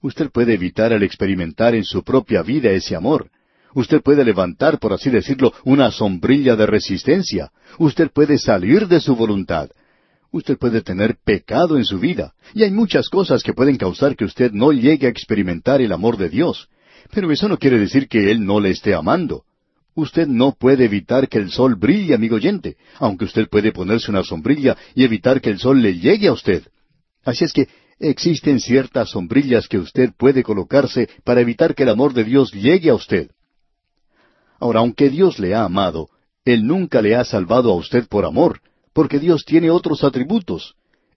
[0.00, 3.28] Usted puede evitar el experimentar en su propia vida ese amor.
[3.74, 7.52] Usted puede levantar, por así decirlo, una sombrilla de resistencia.
[7.78, 9.68] Usted puede salir de su voluntad.
[10.30, 12.32] Usted puede tener pecado en su vida.
[12.54, 16.16] Y hay muchas cosas que pueden causar que usted no llegue a experimentar el amor
[16.16, 16.70] de Dios.
[17.10, 19.44] Pero eso no quiere decir que Él no le esté amando.
[19.94, 24.22] Usted no puede evitar que el sol brille, amigo oyente, aunque usted puede ponerse una
[24.22, 26.66] sombrilla y evitar que el sol le llegue a usted.
[27.24, 32.14] Así es que existen ciertas sombrillas que usted puede colocarse para evitar que el amor
[32.14, 33.30] de Dios llegue a usted.
[34.58, 36.08] Ahora, aunque Dios le ha amado,
[36.44, 38.60] Él nunca le ha salvado a usted por amor,
[38.92, 40.74] porque Dios tiene otros atributos.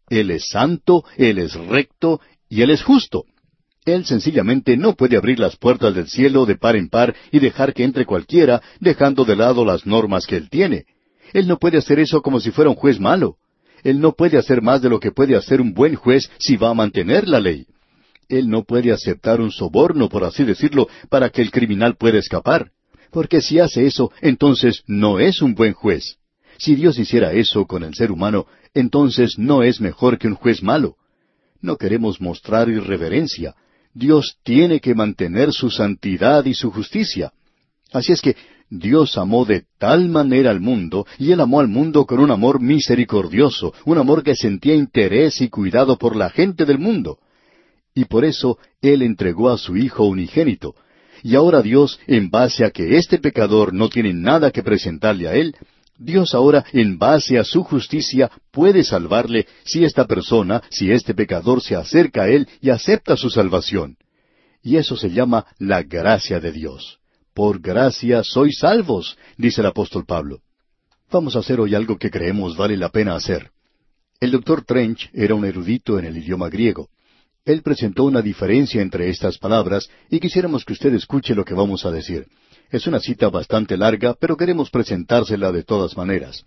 [0.10, 3.26] Él es santo, Él es recto y Él es justo.
[3.86, 7.74] Él sencillamente no puede abrir las puertas del cielo de par en par y dejar
[7.74, 10.86] que entre cualquiera, dejando de lado las normas que Él tiene.
[11.34, 13.38] Él no puede hacer eso como si fuera un juez malo.
[13.84, 16.70] Él no puede hacer más de lo que puede hacer un buen juez si va
[16.70, 17.68] a mantener la ley.
[18.28, 22.72] Él no puede aceptar un soborno, por así decirlo, para que el criminal pueda escapar.
[23.12, 26.18] Porque si hace eso, entonces no es un buen juez.
[26.58, 30.64] Si Dios hiciera eso con el ser humano, entonces no es mejor que un juez
[30.64, 30.96] malo.
[31.62, 33.56] No queremos mostrar irreverencia.
[33.96, 37.32] Dios tiene que mantener su santidad y su justicia.
[37.94, 38.36] Así es que
[38.70, 42.60] Dios amó de tal manera al mundo, y Él amó al mundo con un amor
[42.60, 47.20] misericordioso, un amor que sentía interés y cuidado por la gente del mundo.
[47.94, 50.76] Y por eso Él entregó a su Hijo unigénito.
[51.24, 55.36] Y ahora Dios, en base a que este pecador no tiene nada que presentarle a
[55.36, 55.56] Él,
[55.98, 61.62] Dios ahora, en base a su justicia, puede salvarle si esta persona, si este pecador
[61.62, 63.98] se acerca a Él y acepta su salvación.
[64.62, 67.00] Y eso se llama la gracia de Dios.
[67.34, 70.42] Por gracia sois salvos, dice el apóstol Pablo.
[71.12, 73.52] Vamos a hacer hoy algo que creemos vale la pena hacer.
[74.20, 76.90] El doctor Trench era un erudito en el idioma griego.
[77.46, 81.86] Él presentó una diferencia entre estas palabras y quisiéramos que usted escuche lo que vamos
[81.86, 82.26] a decir.
[82.76, 86.44] Es una cita bastante larga, pero queremos presentársela de todas maneras.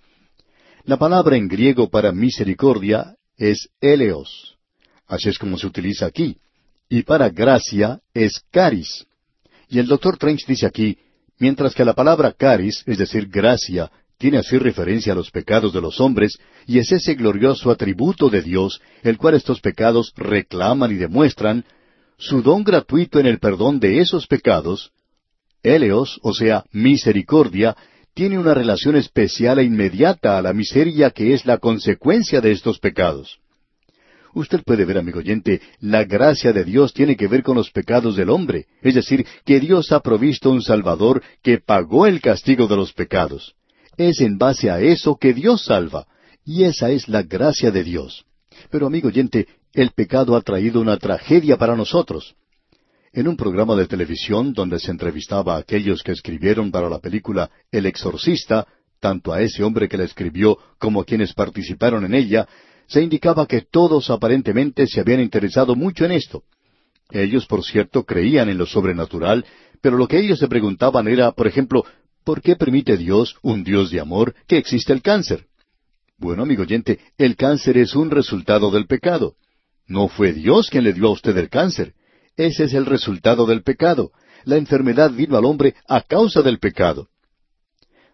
[0.85, 4.59] La palabra en griego para misericordia es eleos.
[5.07, 6.37] Así es como se utiliza aquí.
[6.87, 9.07] Y para gracia es caris.
[9.71, 10.99] Y el doctor Trench dice aquí,
[11.39, 15.81] mientras que la palabra caris, es decir, gracia, tiene así referencia a los pecados de
[15.81, 20.97] los hombres, y es ese glorioso atributo de Dios, el cual estos pecados reclaman y
[20.97, 21.65] demuestran,
[22.19, 24.93] su don gratuito en el perdón de esos pecados,
[25.63, 27.77] Eleos, o sea, misericordia,
[28.15, 32.79] tiene una relación especial e inmediata a la miseria que es la consecuencia de estos
[32.79, 33.39] pecados.
[34.35, 38.17] Usted puede ver, amigo oyente, la gracia de Dios tiene que ver con los pecados
[38.17, 42.77] del hombre, es decir, que Dios ha provisto un Salvador que pagó el castigo de
[42.77, 43.55] los pecados.
[43.97, 46.07] Es en base a eso que Dios salva,
[46.45, 48.25] y esa es la gracia de Dios.
[48.71, 52.35] Pero, amigo oyente, el pecado ha traído una tragedia para nosotros.
[53.13, 57.51] En un programa de televisión donde se entrevistaba a aquellos que escribieron para la película
[57.73, 58.67] El Exorcista,
[59.01, 62.47] tanto a ese hombre que la escribió como a quienes participaron en ella,
[62.87, 66.43] se indicaba que todos aparentemente se habían interesado mucho en esto.
[67.11, 69.45] Ellos, por cierto, creían en lo sobrenatural,
[69.81, 71.85] pero lo que ellos se preguntaban era, por ejemplo,
[72.25, 75.47] ¿por qué permite Dios, un Dios de amor, que exista el cáncer?
[76.19, 79.37] Bueno, amigo oyente, el cáncer es un resultado del pecado.
[79.87, 81.95] No fue Dios quien le dio a usted el cáncer.
[82.39, 84.13] Ese es el resultado del pecado.
[84.45, 87.09] La enfermedad vino al hombre a causa del pecado.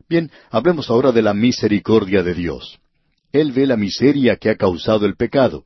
[0.08, 2.78] Bien, hablemos ahora de la misericordia de Dios.
[3.32, 5.64] Él ve la miseria que ha causado el pecado.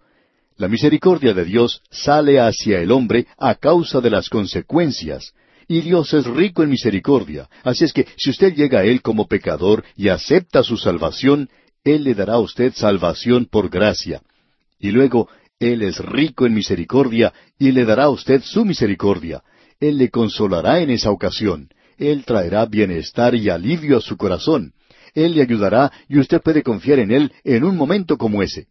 [0.57, 5.35] La misericordia de Dios sale hacia el hombre a causa de las consecuencias.
[5.69, 7.49] Y Dios es rico en misericordia.
[7.63, 11.49] Así es que si usted llega a Él como pecador y acepta su salvación,
[11.85, 14.21] Él le dará a usted salvación por gracia.
[14.81, 19.43] Y luego, Él es rico en misericordia y le dará a usted su misericordia.
[19.81, 21.69] Él le consolará en esa ocasión.
[21.97, 24.73] Él traerá bienestar y alivio a su corazón.
[25.15, 28.69] Él le ayudará y usted puede confiar en Él en un momento como ese.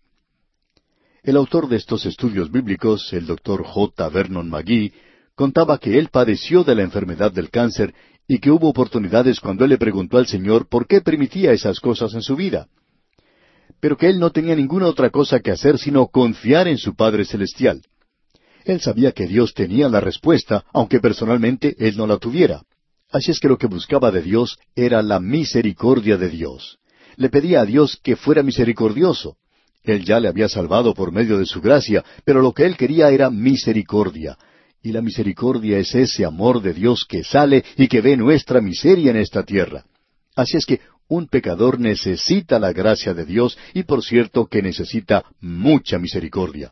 [1.23, 4.07] El autor de estos estudios bíblicos, el doctor J.
[4.07, 4.93] Vernon McGee,
[5.35, 7.93] contaba que él padeció de la enfermedad del cáncer
[8.29, 12.13] y que hubo oportunidades cuando él le preguntó al Señor por qué permitía esas cosas
[12.13, 12.69] en su vida.
[13.79, 17.25] Pero que él no tenía ninguna otra cosa que hacer sino confiar en su Padre
[17.25, 17.81] Celestial.
[18.65, 22.63] Él sabía que Dios tenía la respuesta, aunque personalmente él no la tuviera.
[23.09, 26.77] Así es que lo que buscaba de Dios era la misericordia de Dios.
[27.15, 29.37] Le pedía a Dios que fuera misericordioso.
[29.83, 33.09] Él ya le había salvado por medio de su gracia, pero lo que él quería
[33.09, 34.37] era misericordia.
[34.83, 39.11] Y la misericordia es ese amor de Dios que sale y que ve nuestra miseria
[39.11, 39.85] en esta tierra.
[40.35, 45.23] Así es que un pecador necesita la gracia de Dios y por cierto que necesita
[45.39, 46.71] mucha misericordia.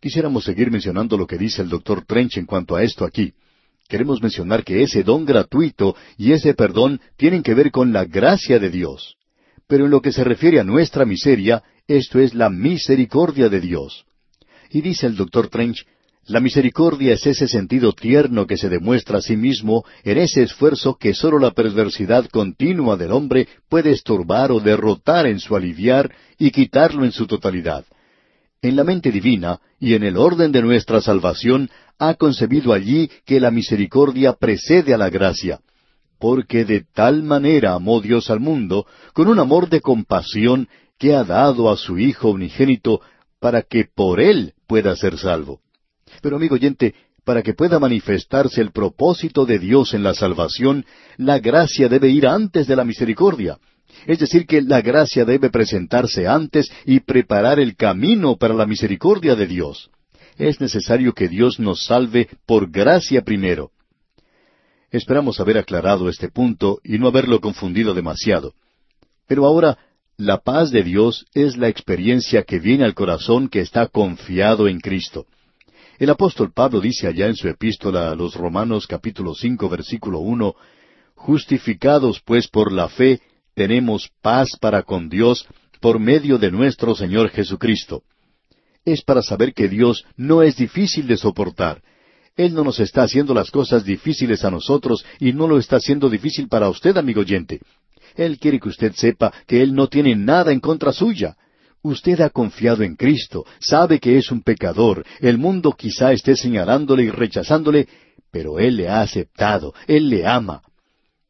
[0.00, 3.34] Quisiéramos seguir mencionando lo que dice el doctor Trench en cuanto a esto aquí
[3.88, 8.58] queremos mencionar que ese don gratuito y ese perdón tienen que ver con la gracia
[8.58, 9.16] de Dios.
[9.66, 14.04] Pero en lo que se refiere a nuestra miseria, esto es la misericordia de Dios.
[14.70, 15.86] Y dice el doctor Trench,
[16.28, 20.96] la misericordia es ese sentido tierno que se demuestra a sí mismo en ese esfuerzo
[20.96, 26.50] que sólo la perversidad continua del hombre puede estorbar o derrotar en su aliviar y
[26.50, 27.86] quitarlo en su totalidad.
[28.60, 33.40] En la mente divina y en el orden de nuestra salvación ha concebido allí que
[33.40, 35.60] la misericordia precede a la gracia,
[36.18, 41.24] porque de tal manera amó Dios al mundo, con un amor de compasión, que ha
[41.24, 43.00] dado a su Hijo unigénito,
[43.40, 45.60] para que por él pueda ser salvo.
[46.22, 50.84] Pero amigo oyente, para que pueda manifestarse el propósito de Dios en la salvación,
[51.16, 53.58] la gracia debe ir antes de la misericordia.
[54.06, 59.34] Es decir, que la gracia debe presentarse antes y preparar el camino para la misericordia
[59.34, 59.90] de Dios
[60.38, 63.72] es necesario que Dios nos salve por gracia primero.
[64.90, 68.54] Esperamos haber aclarado este punto y no haberlo confundido demasiado.
[69.26, 69.76] Pero ahora,
[70.16, 74.80] la paz de Dios es la experiencia que viene al corazón que está confiado en
[74.80, 75.26] Cristo.
[75.98, 80.54] El apóstol Pablo dice allá en su epístola a los Romanos capítulo cinco versículo uno
[81.16, 83.20] Justificados pues por la fe,
[83.54, 85.48] tenemos paz para con Dios
[85.80, 88.04] por medio de nuestro Señor Jesucristo.
[88.84, 91.82] Es para saber que Dios no es difícil de soportar.
[92.36, 96.08] Él no nos está haciendo las cosas difíciles a nosotros y no lo está haciendo
[96.08, 97.58] difícil para usted, amigo oyente.
[98.14, 101.36] Él quiere que usted sepa que Él no tiene nada en contra suya.
[101.88, 107.04] Usted ha confiado en Cristo, sabe que es un pecador, el mundo quizá esté señalándole
[107.04, 107.88] y rechazándole,
[108.30, 110.60] pero Él le ha aceptado, Él le ama.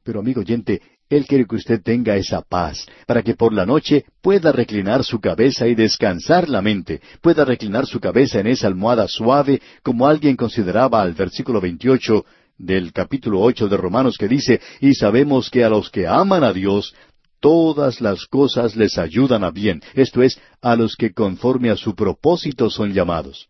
[0.03, 4.05] Pero amigo oyente, Él quiere que usted tenga esa paz, para que por la noche
[4.21, 9.07] pueda reclinar su cabeza y descansar la mente, pueda reclinar su cabeza en esa almohada
[9.07, 12.27] suave, como alguien consideraba al versículo 28
[12.59, 16.53] del capítulo ocho de Romanos que dice, y sabemos que a los que aman a
[16.53, 16.93] Dios,
[17.41, 21.95] todas las cosas les ayudan a bien, esto es, a los que conforme a su
[21.95, 23.49] propósito son llamados.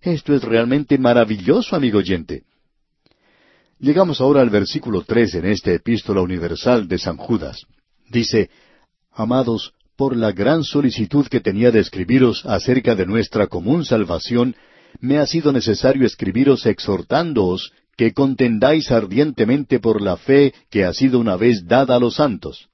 [0.00, 2.44] Esto es realmente maravilloso, amigo oyente.
[3.78, 7.66] Llegamos ahora al versículo tres en esta epístola universal de San Judas.
[8.08, 8.50] Dice,
[9.12, 14.56] Amados, por la gran solicitud que tenía de escribiros acerca de nuestra común salvación,
[14.98, 21.18] me ha sido necesario escribiros exhortándoos que contendáis ardientemente por la fe que ha sido
[21.18, 22.69] una vez dada a los santos.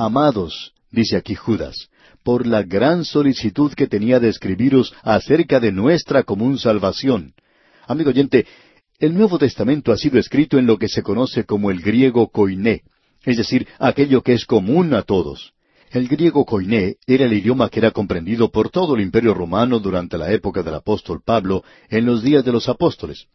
[0.00, 1.88] Amados, dice aquí Judas,
[2.22, 7.34] por la gran solicitud que tenía de escribiros acerca de nuestra común salvación.
[7.84, 8.46] Amigo oyente,
[9.00, 12.82] el Nuevo Testamento ha sido escrito en lo que se conoce como el griego koiné,
[13.24, 15.52] es decir, aquello que es común a todos.
[15.90, 20.16] El griego koiné era el idioma que era comprendido por todo el imperio romano durante
[20.16, 23.26] la época del apóstol Pablo, en los días de los apóstoles.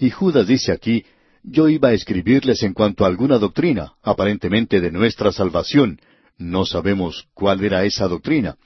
[0.00, 1.04] Y Judas dice aquí,
[1.42, 6.00] yo iba a escribirles en cuanto a alguna doctrina, aparentemente de nuestra salvación.
[6.38, 8.56] No sabemos cuál era esa doctrina.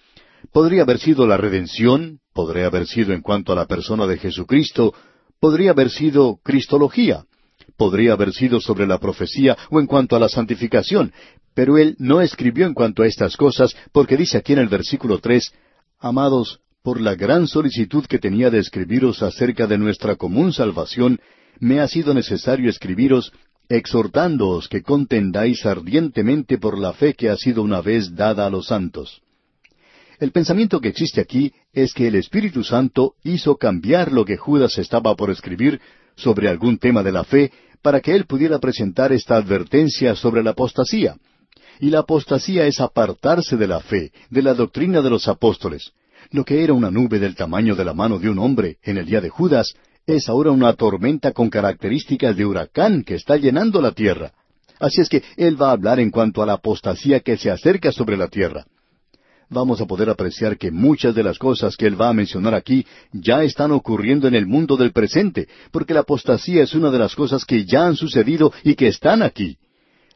[0.52, 4.94] Podría haber sido la redención, podría haber sido en cuanto a la persona de Jesucristo,
[5.44, 7.26] Podría haber sido Cristología,
[7.76, 11.12] podría haber sido sobre la profecía o en cuanto a la santificación,
[11.52, 15.18] pero él no escribió en cuanto a estas cosas porque dice aquí en el versículo
[15.18, 15.52] tres,
[15.98, 21.20] Amados, por la gran solicitud que tenía de escribiros acerca de nuestra común salvación,
[21.60, 23.32] me ha sido necesario escribiros
[23.68, 28.66] exhortándoos que contendáis ardientemente por la fe que ha sido una vez dada a los
[28.66, 29.22] santos.
[30.20, 34.78] El pensamiento que existe aquí es que el Espíritu Santo hizo cambiar lo que Judas
[34.78, 35.80] estaba por escribir
[36.16, 40.50] sobre algún tema de la fe para que él pudiera presentar esta advertencia sobre la
[40.50, 41.16] apostasía.
[41.80, 45.92] Y la apostasía es apartarse de la fe, de la doctrina de los apóstoles.
[46.30, 49.06] Lo que era una nube del tamaño de la mano de un hombre en el
[49.06, 49.74] día de Judas,
[50.06, 54.32] es ahora una tormenta con características de huracán que está llenando la tierra.
[54.78, 57.92] Así es que él va a hablar en cuanto a la apostasía que se acerca
[57.92, 58.66] sobre la tierra
[59.54, 62.86] vamos a poder apreciar que muchas de las cosas que él va a mencionar aquí
[63.12, 67.14] ya están ocurriendo en el mundo del presente, porque la apostasía es una de las
[67.14, 69.56] cosas que ya han sucedido y que están aquí.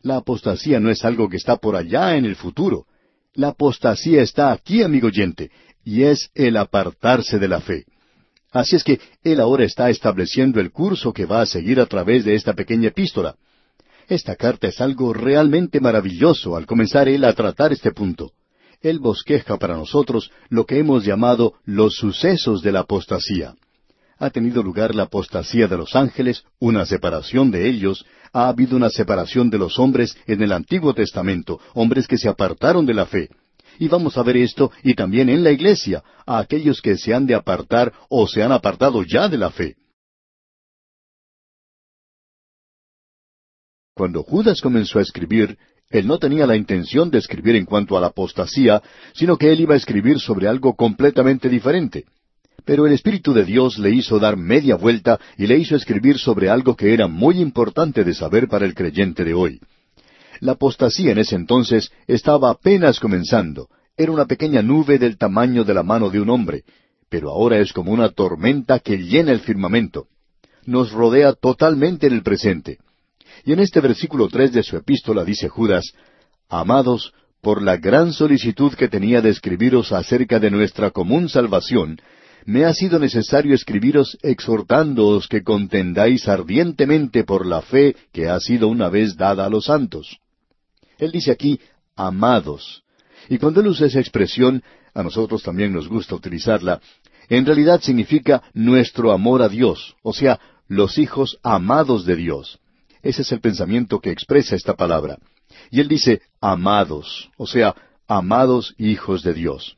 [0.03, 2.87] La apostasía no es algo que está por allá en el futuro.
[3.35, 5.51] La apostasía está aquí, amigo oyente,
[5.85, 7.85] y es el apartarse de la fe.
[8.51, 12.25] Así es que él ahora está estableciendo el curso que va a seguir a través
[12.25, 13.37] de esta pequeña epístola.
[14.09, 18.33] Esta carta es algo realmente maravilloso al comenzar él a tratar este punto.
[18.81, 23.55] Él bosqueja para nosotros lo que hemos llamado los sucesos de la apostasía.
[24.19, 28.91] Ha tenido lugar la apostasía de los ángeles, una separación de ellos, ha habido una
[28.91, 33.29] separación de los hombres en el Antiguo Testamento, hombres que se apartaron de la fe.
[33.79, 37.27] Y vamos a ver esto y también en la iglesia, a aquellos que se han
[37.27, 39.77] de apartar o se han apartado ya de la fe.
[43.95, 45.59] Cuando Judas comenzó a escribir,
[45.91, 48.83] él no tenía la intención de escribir en cuanto a la apostasía,
[49.15, 52.05] sino que él iba a escribir sobre algo completamente diferente.
[52.65, 56.51] Pero el Espíritu de Dios le hizo dar media vuelta y le hizo escribir sobre
[56.51, 59.61] algo que era muy importante de saber para el creyente de hoy.
[60.41, 63.69] La apostasía en ese entonces estaba apenas comenzando.
[63.97, 66.63] Era una pequeña nube del tamaño de la mano de un hombre,
[67.09, 70.07] pero ahora es como una tormenta que llena el firmamento.
[70.65, 72.79] Nos rodea totalmente en el presente.
[73.45, 75.93] Y en este versículo tres de su epístola dice Judas,
[76.49, 81.99] Amados, por la gran solicitud que tenía de escribiros acerca de nuestra común salvación,
[82.45, 88.69] me ha sido necesario escribiros exhortándoos que contendáis ardientemente por la fe que ha sido
[88.69, 90.19] una vez dada a los santos.
[90.99, 91.61] Él dice aquí,
[91.97, 92.83] amados.
[93.29, 94.63] Y cuando él usa esa expresión,
[94.95, 96.81] a nosotros también nos gusta utilizarla,
[97.29, 102.59] en realidad significa nuestro amor a Dios, o sea, los hijos amados de Dios.
[103.03, 105.19] Ese es el pensamiento que expresa esta palabra.
[105.71, 107.75] Y él dice, amados, o sea,
[108.07, 109.77] amados hijos de Dios.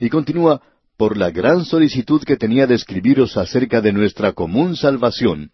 [0.00, 0.62] Y continúa,
[0.96, 5.50] por la gran solicitud que tenía de escribiros acerca de nuestra común salvación.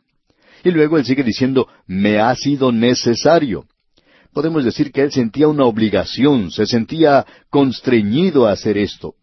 [0.62, 3.64] Y luego él sigue diciendo, me ha sido necesario.
[4.32, 9.14] Podemos decir que él sentía una obligación, se sentía constreñido a hacer esto.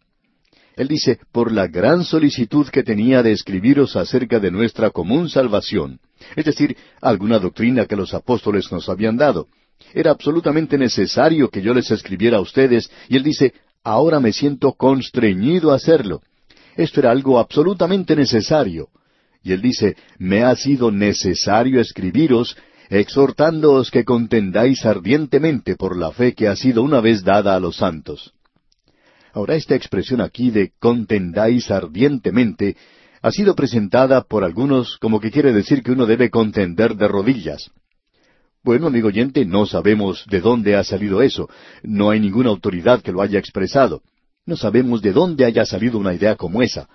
[0.76, 5.98] Él dice, por la gran solicitud que tenía de escribiros acerca de nuestra común salvación,
[6.36, 9.48] es decir, alguna doctrina que los apóstoles nos habían dado.
[9.92, 14.72] Era absolutamente necesario que yo les escribiera a ustedes, y él dice, ahora me siento
[14.72, 16.22] constreñido a hacerlo.
[16.76, 18.88] Esto era algo absolutamente necesario.
[19.42, 22.56] Y él dice, me ha sido necesario escribiros,
[22.88, 27.76] exhortándoos que contendáis ardientemente por la fe que ha sido una vez dada a los
[27.76, 28.32] santos.
[29.32, 32.76] Ahora esta expresión aquí de contendáis ardientemente
[33.20, 37.70] ha sido presentada por algunos como que quiere decir que uno debe contender de rodillas.
[38.62, 41.48] Bueno, amigo oyente, no sabemos de dónde ha salido eso.
[41.82, 44.02] No hay ninguna autoridad que lo haya expresado.
[44.46, 46.88] No sabemos de dónde haya salido una idea como esa.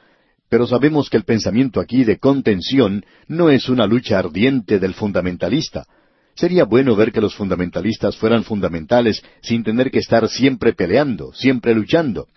[0.53, 5.87] Pero sabemos que el pensamiento aquí de contención no es una lucha ardiente del fundamentalista.
[6.35, 11.73] Sería bueno ver que los fundamentalistas fueran fundamentales sin tener que estar siempre peleando, siempre
[11.73, 12.27] luchando.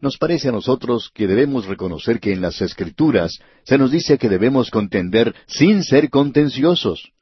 [0.00, 4.30] Nos parece a nosotros que debemos reconocer que en las Escrituras se nos dice que
[4.30, 7.12] debemos contender sin ser contenciosos.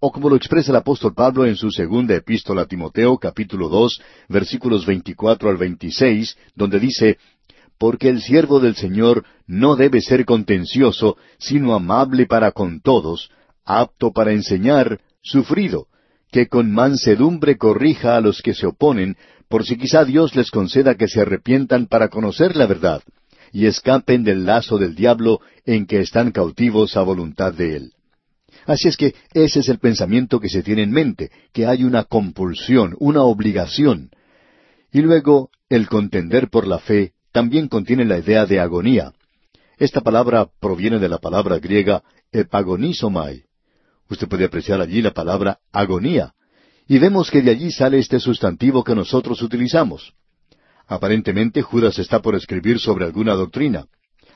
[0.00, 4.02] O como lo expresa el apóstol Pablo en su segunda epístola a Timoteo, capítulo dos,
[4.28, 7.18] versículos veinticuatro al veintiséis, donde dice,
[7.78, 13.30] Porque el siervo del Señor no debe ser contencioso, sino amable para con todos,
[13.64, 15.86] apto para enseñar, sufrido,
[16.32, 19.16] que con mansedumbre corrija a los que se oponen,
[19.48, 23.02] por si quizá Dios les conceda que se arrepientan para conocer la verdad,
[23.52, 27.92] y escapen del lazo del diablo en que están cautivos a voluntad de él.
[28.66, 32.04] Así es que ese es el pensamiento que se tiene en mente, que hay una
[32.04, 34.10] compulsión, una obligación.
[34.92, 39.12] Y luego, el contender por la fe también contiene la idea de agonía.
[39.76, 43.44] Esta palabra proviene de la palabra griega epagonizomai.
[44.10, 46.34] Usted puede apreciar allí la palabra agonía,
[46.88, 50.14] y vemos que de allí sale este sustantivo que nosotros utilizamos.
[50.88, 53.84] Aparentemente Judas está por escribir sobre alguna doctrina.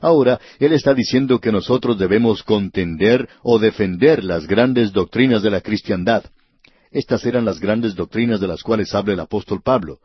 [0.01, 5.61] Ahora, él está diciendo que nosotros debemos contender o defender las grandes doctrinas de la
[5.61, 6.23] cristiandad.
[6.93, 9.99] Estas eran las grandes doctrinas de las cuales habla el apóstol Pablo.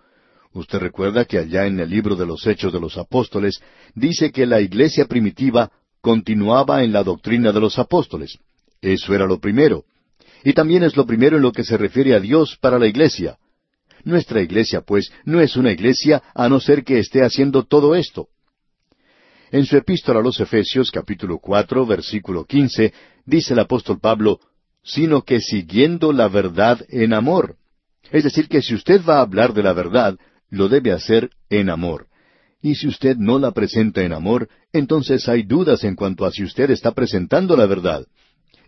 [0.57, 3.61] Usted recuerda que allá en el libro de los Hechos de los Apóstoles
[3.93, 8.39] dice que la iglesia primitiva continuaba en la doctrina de los apóstoles.
[8.81, 9.83] Eso era lo primero.
[10.43, 13.37] Y también es lo primero en lo que se refiere a Dios para la iglesia.
[14.03, 18.27] Nuestra iglesia, pues, no es una iglesia a no ser que esté haciendo todo esto.
[19.51, 22.93] En su epístola a los Efesios capítulo cuatro versículo quince
[23.27, 24.39] dice el apóstol Pablo,
[24.83, 27.57] sino que siguiendo la verdad en amor.
[28.11, 30.17] Es decir, que si usted va a hablar de la verdad,
[30.49, 32.07] lo debe hacer en amor.
[32.61, 36.43] Y si usted no la presenta en amor, entonces hay dudas en cuanto a si
[36.43, 38.05] usted está presentando la verdad.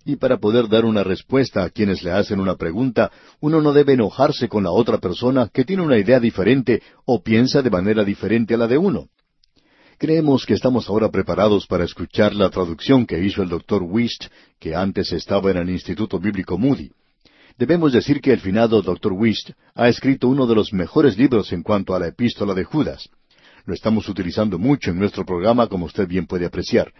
[0.05, 3.11] Y para poder dar una respuesta a quienes le hacen una pregunta,
[3.41, 7.61] uno no debe enojarse con la otra persona que tiene una idea diferente o piensa
[7.61, 9.09] de manera diferente a la de uno.
[9.97, 14.27] Creemos que estamos ahora preparados para escuchar la traducción que hizo el doctor Wist,
[14.57, 16.89] que antes estaba en el Instituto Bíblico Moody.
[17.59, 21.61] Debemos decir que el finado doctor Wist ha escrito uno de los mejores libros en
[21.61, 23.09] cuanto a la epístola de Judas.
[23.65, 26.93] Lo estamos utilizando mucho en nuestro programa, como usted bien puede apreciar.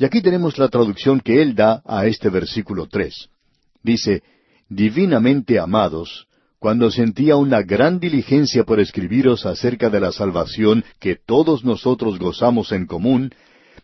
[0.00, 3.28] Y aquí tenemos la traducción que él da a este versículo tres.
[3.84, 4.24] Dice,
[4.68, 6.26] Divinamente amados,
[6.58, 12.72] cuando sentía una gran diligencia por escribiros acerca de la salvación que todos nosotros gozamos
[12.72, 13.32] en común,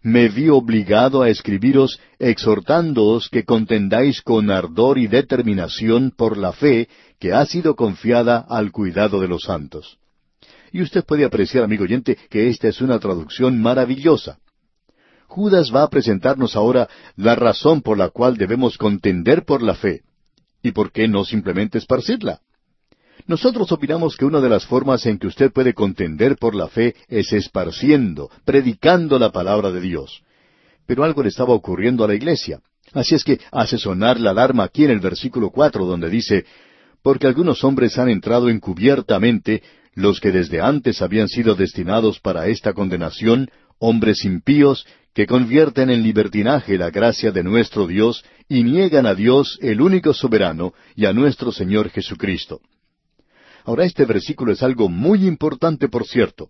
[0.08, 6.88] me vi obligado a escribiros exhortándoos que contendáis con ardor y determinación por la fe
[7.20, 9.98] que ha sido confiada al cuidado de los santos.
[10.72, 14.38] Y usted puede apreciar, amigo oyente, que esta es una traducción maravillosa.
[15.26, 20.02] Judas va a presentarnos ahora la razón por la cual debemos contender por la fe.
[20.62, 22.40] ¿Y por qué no simplemente esparcirla?
[23.28, 26.94] Nosotros opinamos que una de las formas en que usted puede contender por la fe
[27.08, 30.22] es esparciendo, predicando la palabra de Dios.
[30.86, 32.60] Pero algo le estaba ocurriendo a la iglesia.
[32.94, 36.46] Así es que hace sonar la alarma aquí en el versículo cuatro, donde dice,
[37.02, 39.62] porque algunos hombres han entrado encubiertamente,
[39.92, 46.02] los que desde antes habían sido destinados para esta condenación, hombres impíos, que convierten en
[46.02, 51.12] libertinaje la gracia de nuestro Dios y niegan a Dios el único soberano y a
[51.12, 52.62] nuestro Señor Jesucristo.
[53.68, 56.48] Ahora este versículo es algo muy importante, por cierto.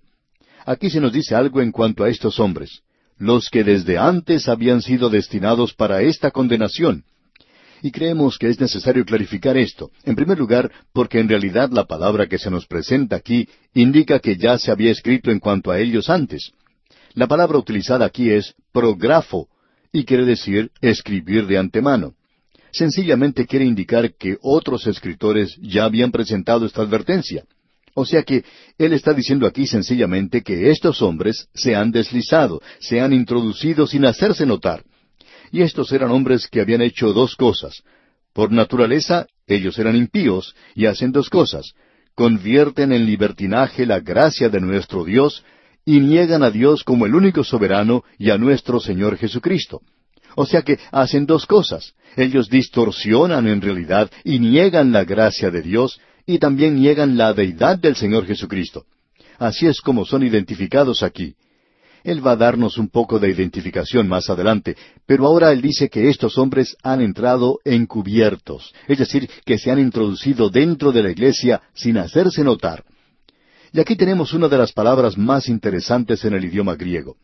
[0.65, 2.83] Aquí se nos dice algo en cuanto a estos hombres,
[3.17, 7.03] los que desde antes habían sido destinados para esta condenación.
[7.83, 9.91] Y creemos que es necesario clarificar esto.
[10.05, 14.37] En primer lugar, porque en realidad la palabra que se nos presenta aquí indica que
[14.37, 16.53] ya se había escrito en cuanto a ellos antes.
[17.15, 19.49] La palabra utilizada aquí es prografo,
[19.91, 22.15] y quiere decir escribir de antemano.
[22.79, 27.43] Sencillamente quiere indicar que otros escritores ya habían presentado esta advertencia.
[27.95, 28.45] O sea que
[28.79, 34.05] él está diciendo aquí sencillamente que estos hombres se han deslizado, se han introducido sin
[34.05, 34.85] hacerse notar.
[35.51, 37.83] Y estos eran hombres que habían hecho dos cosas.
[38.33, 41.73] Por naturaleza, ellos eran impíos y hacen dos cosas.
[42.15, 45.43] Convierten en libertinaje la gracia de nuestro Dios
[45.85, 49.81] y niegan a Dios como el único soberano y a nuestro Señor Jesucristo.
[50.41, 51.95] O sea que hacen dos cosas.
[52.17, 57.77] Ellos distorsionan en realidad y niegan la gracia de Dios y también niegan la deidad
[57.77, 58.85] del Señor Jesucristo.
[59.41, 61.35] Así es como son identificados aquí.
[62.05, 64.77] Él va a darnos un poco de identificación más adelante,
[65.07, 69.81] pero ahora él dice que estos hombres han entrado encubiertos, es decir, que se han
[69.81, 72.85] introducido dentro de la iglesia sin hacerse notar.
[73.73, 77.17] Y aquí tenemos una de las palabras más interesantes en el idioma griego.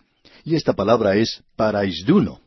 [0.45, 2.44] Y esta palabra es paraisduno.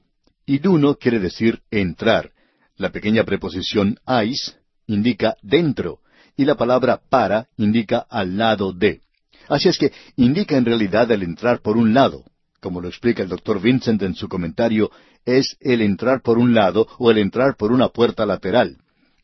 [0.50, 2.32] Iduno quiere decir entrar.
[2.78, 4.56] La pequeña preposición ais
[4.88, 6.00] indica dentro,
[6.38, 9.02] y la palabra para indica al lado de.
[9.50, 12.24] Así es que indica en realidad el entrar por un lado.
[12.62, 14.89] Como lo explica el doctor Vincent en su comentario,
[15.26, 18.78] es el entrar por un lado o el entrar por una puerta lateral.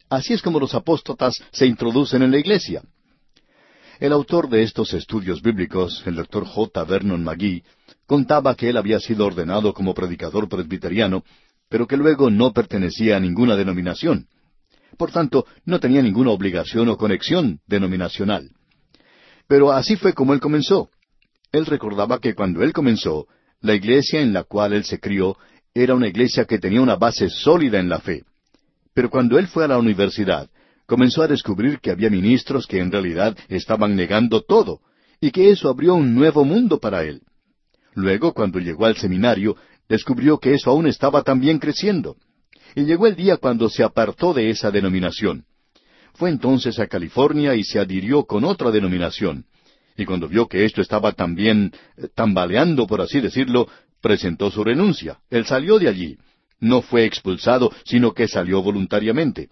[0.09, 2.83] Así es como los apóstatas se introducen en la iglesia.
[4.01, 6.83] El autor de estos estudios bíblicos, el doctor J.
[6.83, 7.63] Vernon McGee,
[8.05, 11.23] contaba que él había sido ordenado como predicador presbiteriano,
[11.69, 14.27] pero que luego no pertenecía a ninguna denominación.
[14.97, 18.51] Por tanto, no tenía ninguna obligación o conexión denominacional.
[19.47, 20.89] Pero así fue como él comenzó.
[21.51, 23.27] Él recordaba que cuando él comenzó,
[23.61, 25.37] la iglesia en la cual él se crió
[25.73, 28.23] era una iglesia que tenía una base sólida en la fe.
[28.93, 30.49] Pero cuando él fue a la universidad,
[30.85, 34.81] comenzó a descubrir que había ministros que en realidad estaban negando todo,
[35.19, 37.21] y que eso abrió un nuevo mundo para él.
[37.95, 39.55] Luego, cuando llegó al seminario,
[39.87, 42.17] descubrió que eso aún estaba también creciendo.
[42.75, 45.45] Y llegó el día cuando se apartó de esa denominación.
[46.13, 49.45] Fue entonces a California y se adhirió con otra denominación.
[49.95, 53.67] Y cuando vio que esto estaba también eh, tambaleando, por así decirlo,
[54.01, 55.19] presentó su renuncia.
[55.29, 56.17] Él salió de allí.
[56.59, 59.49] No fue expulsado, sino que salió voluntariamente.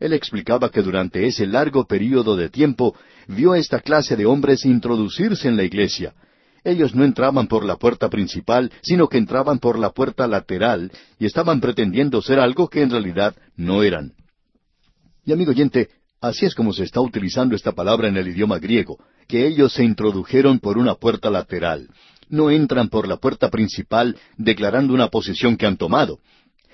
[0.00, 2.96] Él explicaba que durante ese largo período de tiempo
[3.28, 6.14] vio a esta clase de hombres introducirse en la iglesia.
[6.64, 11.26] Ellos no entraban por la puerta principal, sino que entraban por la puerta lateral y
[11.26, 14.12] estaban pretendiendo ser algo que en realidad no eran.
[15.24, 15.88] Y amigo oyente,
[16.20, 19.84] así es como se está utilizando esta palabra en el idioma griego, que ellos se
[19.84, 21.88] introdujeron por una puerta lateral.
[22.28, 26.18] No entran por la puerta principal declarando una posición que han tomado.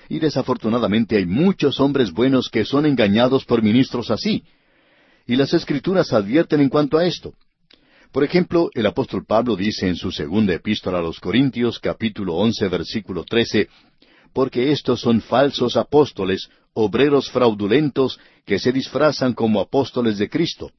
[0.09, 4.43] Y desafortunadamente hay muchos hombres buenos que son engañados por ministros así.
[5.25, 7.33] Y las escrituras advierten en cuanto a esto.
[8.17, 12.67] Por ejemplo, el apóstol Pablo dice en su segunda epístola a los Corintios, capítulo once,
[12.67, 13.67] versículo trece,
[14.33, 20.71] porque estos son falsos apóstoles, obreros fraudulentos, que se disfrazan como apóstoles de Cristo.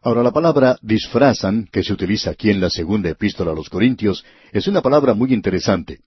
[0.00, 4.24] Ahora, la palabra disfrazan, que se utiliza aquí en la segunda epístola a los Corintios,
[4.50, 6.00] es una palabra muy interesante.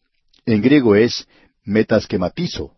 [0.44, 1.28] En griego es
[1.66, 2.72] metasquematizo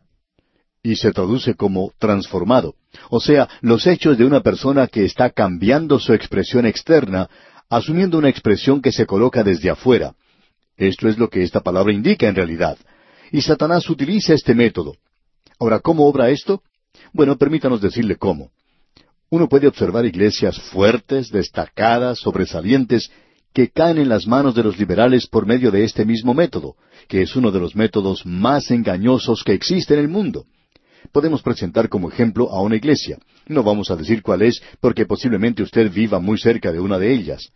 [0.83, 2.75] y se traduce como transformado,
[3.09, 7.29] o sea, los hechos de una persona que está cambiando su expresión externa,
[7.69, 10.15] asumiendo una expresión que se coloca desde afuera.
[10.77, 12.77] Esto es lo que esta palabra indica en realidad.
[13.31, 14.95] Y Satanás utiliza este método.
[15.59, 16.61] Ahora, ¿cómo obra esto?
[17.13, 18.51] Bueno, permítanos decirle cómo.
[19.29, 23.09] Uno puede observar iglesias fuertes, destacadas, sobresalientes,
[23.53, 26.75] que caen en las manos de los liberales por medio de este mismo método,
[27.07, 30.45] que es uno de los métodos más engañosos que existe en el mundo.
[31.11, 33.17] Podemos presentar como ejemplo a una iglesia.
[33.47, 37.13] No vamos a decir cuál es, porque posiblemente usted viva muy cerca de una de
[37.13, 37.51] ellas.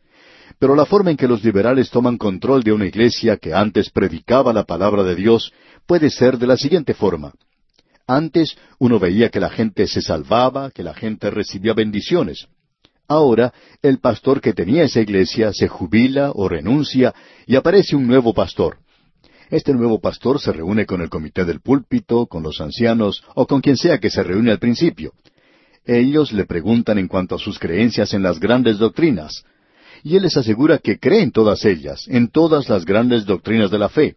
[0.58, 4.54] Pero la forma en que los liberales toman control de una iglesia que antes predicaba
[4.54, 5.52] la palabra de Dios
[5.86, 7.34] puede ser de la siguiente forma.
[8.08, 12.48] Antes uno veía que la gente se salvaba, que la gente recibía bendiciones.
[13.08, 17.14] Ahora, el pastor que tenía esa iglesia se jubila o renuncia
[17.48, 18.78] y aparece un nuevo pastor.
[19.50, 23.62] Este nuevo pastor se reúne con el comité del púlpito, con los ancianos o con
[23.62, 25.14] quien sea que se reúne al principio.
[25.86, 29.44] Ellos le preguntan en cuanto a sus creencias en las grandes doctrinas.
[30.04, 33.80] Y él les asegura que cree en todas ellas, en todas las grandes doctrinas de
[33.80, 34.16] la fe.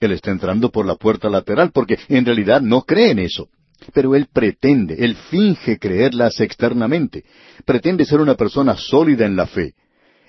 [0.00, 3.48] Él está entrando por la puerta lateral porque en realidad no cree en eso.
[3.94, 7.24] Pero él pretende, él finge creerlas externamente,
[7.64, 9.74] pretende ser una persona sólida en la fe.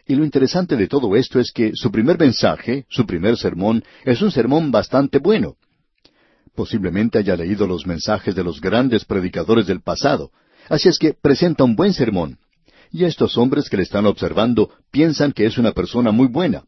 [0.07, 4.21] Y lo interesante de todo esto es que su primer mensaje, su primer sermón, es
[4.21, 5.55] un sermón bastante bueno.
[6.53, 10.31] Posiblemente haya leído los mensajes de los grandes predicadores del pasado.
[10.69, 12.37] Así es que presenta un buen sermón.
[12.91, 16.63] Y estos hombres que le están observando piensan que es una persona muy buena.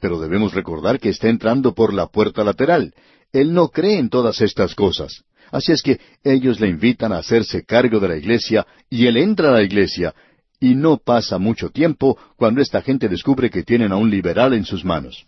[0.00, 2.92] Pero debemos recordar que está entrando por la puerta lateral.
[3.32, 5.22] Él no cree en todas estas cosas.
[5.52, 9.48] Así es que ellos le invitan a hacerse cargo de la iglesia y él entra
[9.48, 10.14] a la iglesia
[10.60, 14.64] y no pasa mucho tiempo cuando esta gente descubre que tienen a un liberal en
[14.64, 15.26] sus manos.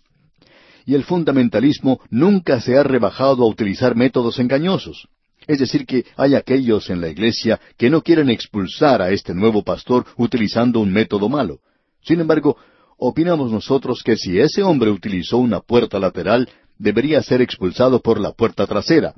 [0.85, 5.09] Y el fundamentalismo nunca se ha rebajado a utilizar métodos engañosos.
[5.47, 9.62] Es decir, que hay aquellos en la iglesia que no quieren expulsar a este nuevo
[9.62, 11.61] pastor utilizando un método malo.
[12.03, 12.57] Sin embargo,
[12.99, 18.33] opinamos nosotros que si ese hombre utilizó una puerta lateral, debería ser expulsado por la
[18.33, 19.14] puerta trasera,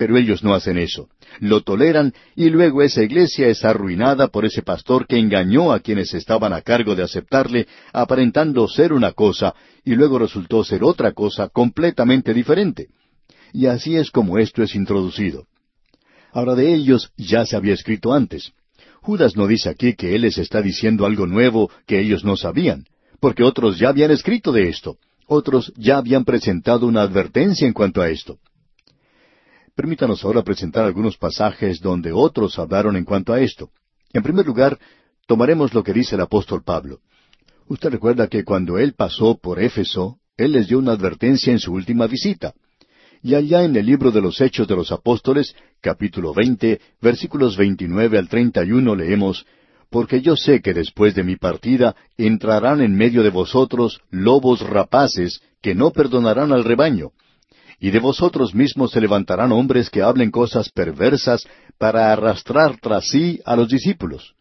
[0.00, 1.10] pero ellos no hacen eso.
[1.40, 6.14] Lo toleran y luego esa iglesia es arruinada por ese pastor que engañó a quienes
[6.14, 11.50] estaban a cargo de aceptarle, aparentando ser una cosa, y luego resultó ser otra cosa
[11.50, 12.86] completamente diferente.
[13.52, 15.44] Y así es como esto es introducido.
[16.32, 18.52] Ahora de ellos ya se había escrito antes.
[19.02, 22.86] Judas no dice aquí que él les está diciendo algo nuevo que ellos no sabían,
[23.20, 24.96] porque otros ya habían escrito de esto.
[25.26, 28.38] Otros ya habían presentado una advertencia en cuanto a esto.
[29.74, 33.70] Permítanos ahora presentar algunos pasajes donde otros hablaron en cuanto a esto.
[34.12, 34.78] En primer lugar,
[35.26, 36.98] tomaremos lo que dice el apóstol Pablo.
[37.68, 41.72] Usted recuerda que cuando él pasó por Éfeso, él les dio una advertencia en su
[41.72, 42.52] última visita.
[43.22, 48.18] Y allá en el libro de los Hechos de los Apóstoles, capítulo veinte, versículos veintinueve
[48.18, 49.46] al treinta y uno, leemos
[49.90, 55.42] Porque yo sé que después de mi partida entrarán en medio de vosotros lobos rapaces
[55.60, 57.10] que no perdonarán al rebaño,
[57.80, 61.46] y de vosotros mismos se levantarán hombres que hablen cosas perversas
[61.78, 64.34] para arrastrar tras sí a los discípulos.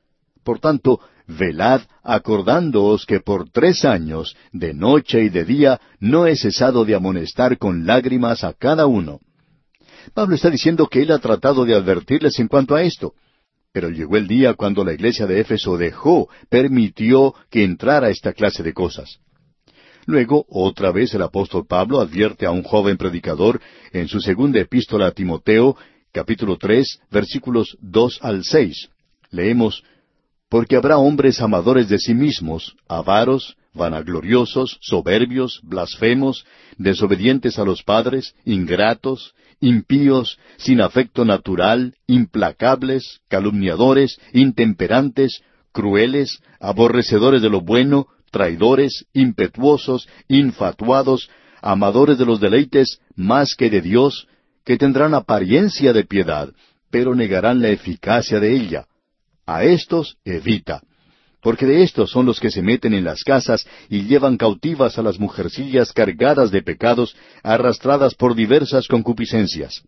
[0.44, 6.36] Por tanto, velad acordándoos que por tres años, de noche y de día, no he
[6.36, 9.20] cesado de amonestar con lágrimas a cada uno.
[10.14, 13.14] Pablo está diciendo que él ha tratado de advertirles en cuanto a esto.
[13.72, 18.64] Pero llegó el día cuando la iglesia de Éfeso dejó, permitió que entrara esta clase
[18.64, 19.20] de cosas.
[20.10, 23.62] Luego, otra vez el apóstol Pablo advierte a un joven predicador
[23.94, 25.78] en su segunda epístola a Timoteo,
[26.12, 28.90] capítulo tres, versículos dos al seis.
[29.30, 29.84] Leemos,
[30.50, 36.44] Porque habrá hombres amadores de sí mismos, avaros, vanagloriosos, soberbios, blasfemos,
[36.80, 47.52] desobedientes a los padres, ingratos, impíos, sin afecto natural, implacables, calumniadores, intemperantes, crueles, aborrecedores de
[47.52, 51.30] lo bueno, traidores, impetuosos, infatuados,
[51.62, 54.28] amadores de los deleites más que de Dios,
[54.66, 56.50] que tendrán apariencia de piedad,
[56.90, 58.86] pero negarán la eficacia de ella.
[59.46, 60.82] A estos evita,
[61.42, 65.02] porque de estos son los que se meten en las casas y llevan cautivas a
[65.02, 69.82] las mujercillas cargadas de pecados, arrastradas por diversas concupiscencias.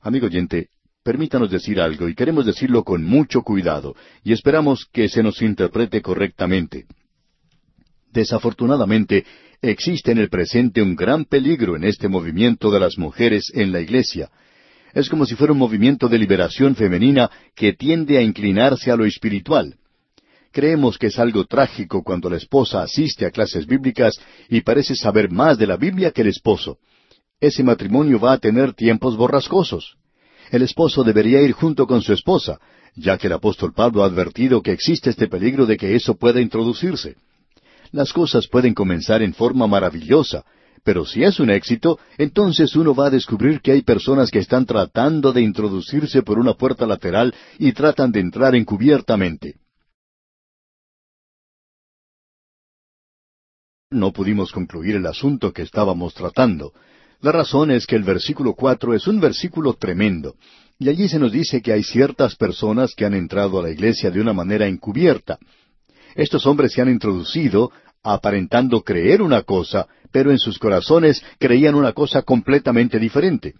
[0.00, 0.68] Amigo oyente,
[1.06, 3.94] permítanos decir algo y queremos decirlo con mucho cuidado
[4.24, 6.86] y esperamos que se nos interprete correctamente.
[8.12, 9.24] Desafortunadamente,
[9.62, 13.80] existe en el presente un gran peligro en este movimiento de las mujeres en la
[13.80, 14.30] Iglesia.
[14.94, 19.04] Es como si fuera un movimiento de liberación femenina que tiende a inclinarse a lo
[19.04, 19.76] espiritual.
[20.50, 24.14] Creemos que es algo trágico cuando la esposa asiste a clases bíblicas
[24.48, 26.78] y parece saber más de la Biblia que el esposo.
[27.38, 29.96] Ese matrimonio va a tener tiempos borrascosos.
[30.50, 32.58] El esposo debería ir junto con su esposa,
[32.94, 36.40] ya que el apóstol Pablo ha advertido que existe este peligro de que eso pueda
[36.40, 37.16] introducirse.
[37.92, 40.44] Las cosas pueden comenzar en forma maravillosa,
[40.82, 44.66] pero si es un éxito, entonces uno va a descubrir que hay personas que están
[44.66, 49.56] tratando de introducirse por una puerta lateral y tratan de entrar encubiertamente.
[53.90, 56.72] No pudimos concluir el asunto que estábamos tratando.
[57.20, 60.34] La razón es que el versículo cuatro es un versículo tremendo,
[60.78, 64.10] y allí se nos dice que hay ciertas personas que han entrado a la iglesia
[64.10, 65.38] de una manera encubierta.
[66.14, 71.92] Estos hombres se han introducido aparentando creer una cosa, pero en sus corazones creían una
[71.92, 73.54] cosa completamente diferente.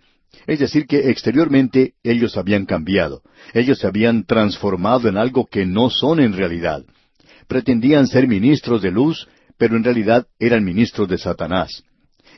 [0.47, 3.23] Es decir, que exteriormente ellos habían cambiado,
[3.55, 6.85] ellos se habían transformado en algo que no son en realidad.
[7.49, 9.27] Pretendían ser ministros de luz,
[9.57, 11.83] pero en realidad eran ministros de Satanás.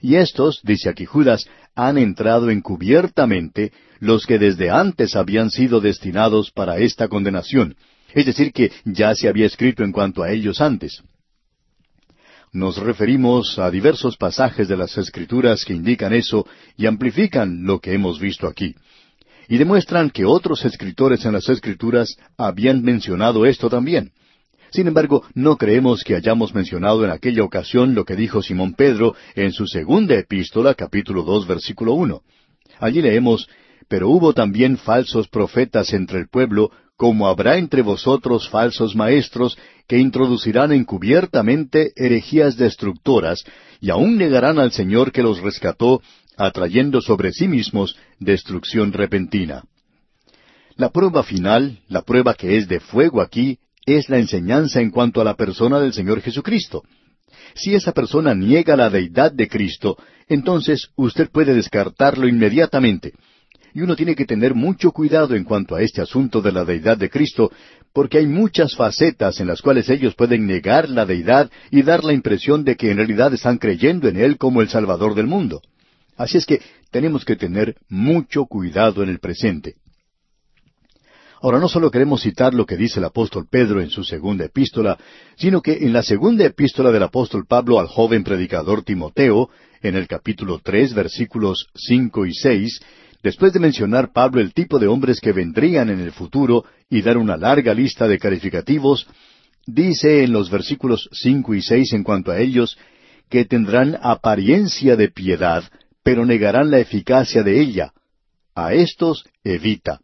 [0.01, 6.51] Y estos, dice aquí Judas, han entrado encubiertamente los que desde antes habían sido destinados
[6.51, 7.77] para esta condenación.
[8.15, 11.03] Es decir, que ya se había escrito en cuanto a ellos antes.
[12.53, 16.47] Nos referimos a diversos pasajes de las Escrituras que indican eso
[16.77, 18.75] y amplifican lo que hemos visto aquí.
[19.49, 24.13] Y demuestran que otros escritores en las Escrituras habían mencionado esto también.
[24.71, 29.15] Sin embargo, no creemos que hayamos mencionado en aquella ocasión lo que dijo Simón Pedro
[29.35, 32.23] en su segunda epístola, capítulo dos, versículo uno.
[32.79, 33.49] Allí leemos,
[33.89, 39.57] Pero hubo también falsos profetas entre el pueblo, como habrá entre vosotros falsos maestros,
[39.87, 43.45] que introducirán encubiertamente herejías destructoras,
[43.81, 46.03] y aún negarán al Señor que los rescató,
[46.37, 49.65] atrayendo sobre sí mismos destrucción repentina.
[50.77, 53.59] La prueba final, la prueba que es de fuego aquí,
[53.97, 56.83] es la enseñanza en cuanto a la persona del Señor Jesucristo.
[57.55, 59.97] Si esa persona niega la deidad de Cristo,
[60.29, 63.15] entonces usted puede descartarlo inmediatamente.
[63.75, 66.97] Y uno tiene que tener mucho cuidado en cuanto a este asunto de la deidad
[66.97, 67.51] de Cristo,
[67.93, 72.13] porque hay muchas facetas en las cuales ellos pueden negar la deidad y dar la
[72.13, 75.63] impresión de que en realidad están creyendo en Él como el Salvador del mundo.
[76.17, 76.61] Así es que
[76.91, 79.75] tenemos que tener mucho cuidado en el presente.
[81.41, 84.99] Ahora, no solo queremos citar lo que dice el apóstol Pedro en su segunda epístola,
[85.37, 89.49] sino que en la segunda epístola del apóstol Pablo al joven predicador Timoteo,
[89.81, 92.81] en el capítulo tres, versículos cinco y seis,
[93.23, 97.17] después de mencionar Pablo el tipo de hombres que vendrían en el futuro y dar
[97.17, 99.07] una larga lista de calificativos,
[99.65, 102.77] dice en los versículos cinco y seis en cuanto a ellos,
[103.31, 105.63] que tendrán apariencia de piedad,
[106.03, 107.93] pero negarán la eficacia de ella.
[108.57, 110.01] A estos evita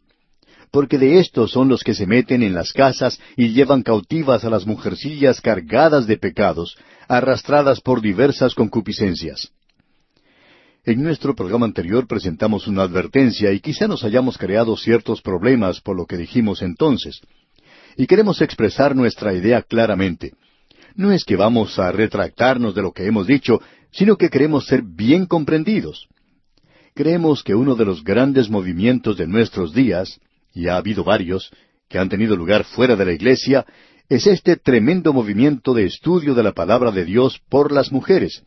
[0.75, 4.49] porque de estos son los que se meten en las casas y llevan cautivas a
[4.49, 6.75] las mujercillas cargadas de pecados,
[7.07, 9.53] arrastradas por diversas concupiscencias.
[10.83, 15.95] En nuestro programa anterior presentamos una advertencia y quizá nos hayamos creado ciertos problemas por
[15.95, 17.21] lo que dijimos entonces.
[17.95, 20.33] Y queremos expresar nuestra idea claramente.
[20.93, 23.61] No es que vamos a retractarnos de lo que hemos dicho,
[23.93, 26.09] sino que queremos ser bien comprendidos.
[26.93, 30.19] Creemos que uno de los grandes movimientos de nuestros días
[30.55, 31.51] y ha habido varios,
[31.87, 33.65] que han tenido lugar fuera de la iglesia,
[34.09, 38.43] es este tremendo movimiento de estudio de la palabra de Dios por las mujeres.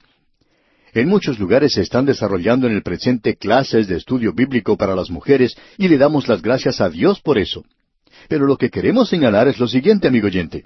[0.95, 5.11] En muchos lugares se están desarrollando en el presente clases de estudio bíblico para las
[5.11, 7.65] mujeres y le damos las gracias a Dios por eso.
[8.29, 10.65] Pero lo que queremos señalar es lo siguiente, amigo oyente,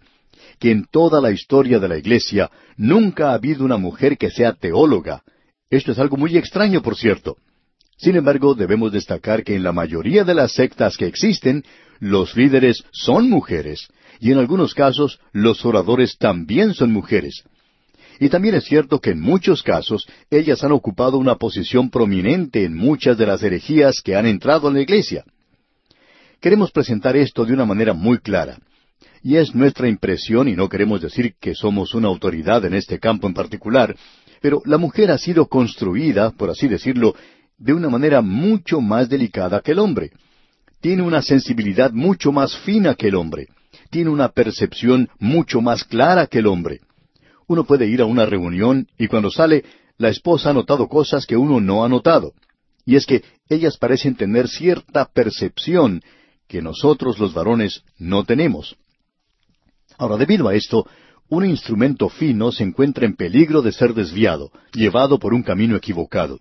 [0.60, 4.52] que en toda la historia de la Iglesia nunca ha habido una mujer que sea
[4.52, 5.22] teóloga.
[5.68, 7.36] Esto es algo muy extraño, por cierto.
[7.96, 11.64] Sin embargo, debemos destacar que en la mayoría de las sectas que existen,
[12.00, 13.88] los líderes son mujeres,
[14.18, 17.44] y en algunos casos los oradores también son mujeres.
[18.18, 22.74] Y también es cierto que en muchos casos ellas han ocupado una posición prominente en
[22.74, 25.24] muchas de las herejías que han entrado en la iglesia.
[26.40, 28.58] Queremos presentar esto de una manera muy clara.
[29.22, 33.28] Y es nuestra impresión, y no queremos decir que somos una autoridad en este campo
[33.28, 33.96] en particular,
[34.40, 37.14] pero la mujer ha sido construida, por así decirlo,
[37.58, 40.10] de una manera mucho más delicada que el hombre.
[40.80, 43.48] Tiene una sensibilidad mucho más fina que el hombre.
[43.90, 46.80] Tiene una percepción mucho más clara que el hombre.
[47.46, 49.64] Uno puede ir a una reunión y cuando sale,
[49.98, 52.32] la esposa ha notado cosas que uno no ha notado.
[52.84, 56.02] Y es que ellas parecen tener cierta percepción
[56.48, 58.76] que nosotros los varones no tenemos.
[59.98, 60.86] Ahora, debido a esto,
[61.28, 66.38] un instrumento fino se encuentra en peligro de ser desviado, llevado por un camino equivocado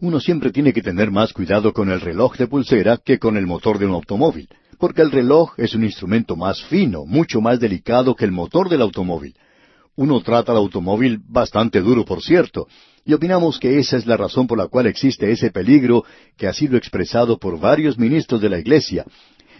[0.00, 3.46] uno siempre tiene que tener más cuidado con el reloj de pulsera que con el
[3.46, 8.14] motor de un automóvil, porque el reloj es un instrumento más fino, mucho más delicado
[8.14, 9.34] que el motor del automóvil.
[9.94, 12.66] Uno trata al automóvil bastante duro, por cierto,
[13.04, 16.04] y opinamos que esa es la razón por la cual existe ese peligro
[16.36, 19.04] que ha sido expresado por varios ministros de la Iglesia,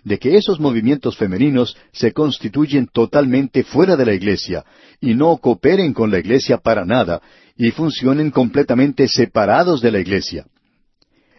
[0.04, 4.64] de que esos movimientos femeninos se constituyen totalmente fuera de la Iglesia
[5.00, 7.20] y no cooperen con la Iglesia para nada
[7.56, 10.46] y funcionen completamente separados de la Iglesia.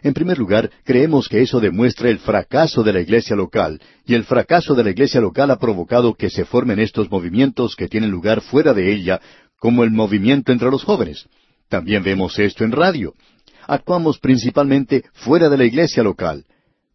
[0.04, 4.24] En primer lugar, creemos que eso demuestra el fracaso de la iglesia local, y el
[4.24, 8.42] fracaso de la iglesia local ha provocado que se formen estos movimientos que tienen lugar
[8.42, 9.22] fuera de ella,
[9.58, 11.26] como el movimiento entre los jóvenes.
[11.70, 13.14] También vemos esto en radio.
[13.66, 16.44] Actuamos principalmente fuera de la iglesia local.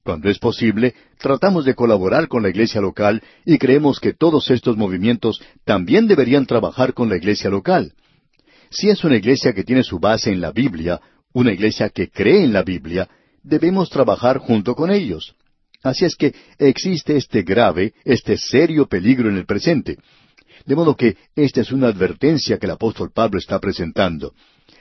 [0.03, 4.77] Cuando es posible, tratamos de colaborar con la iglesia local y creemos que todos estos
[4.77, 7.93] movimientos también deberían trabajar con la iglesia local.
[8.69, 10.99] Si es una iglesia que tiene su base en la Biblia,
[11.33, 13.09] una iglesia que cree en la Biblia,
[13.43, 15.35] debemos trabajar junto con ellos.
[15.83, 19.97] Así es que existe este grave, este serio peligro en el presente.
[20.65, 24.33] De modo que esta es una advertencia que el apóstol Pablo está presentando.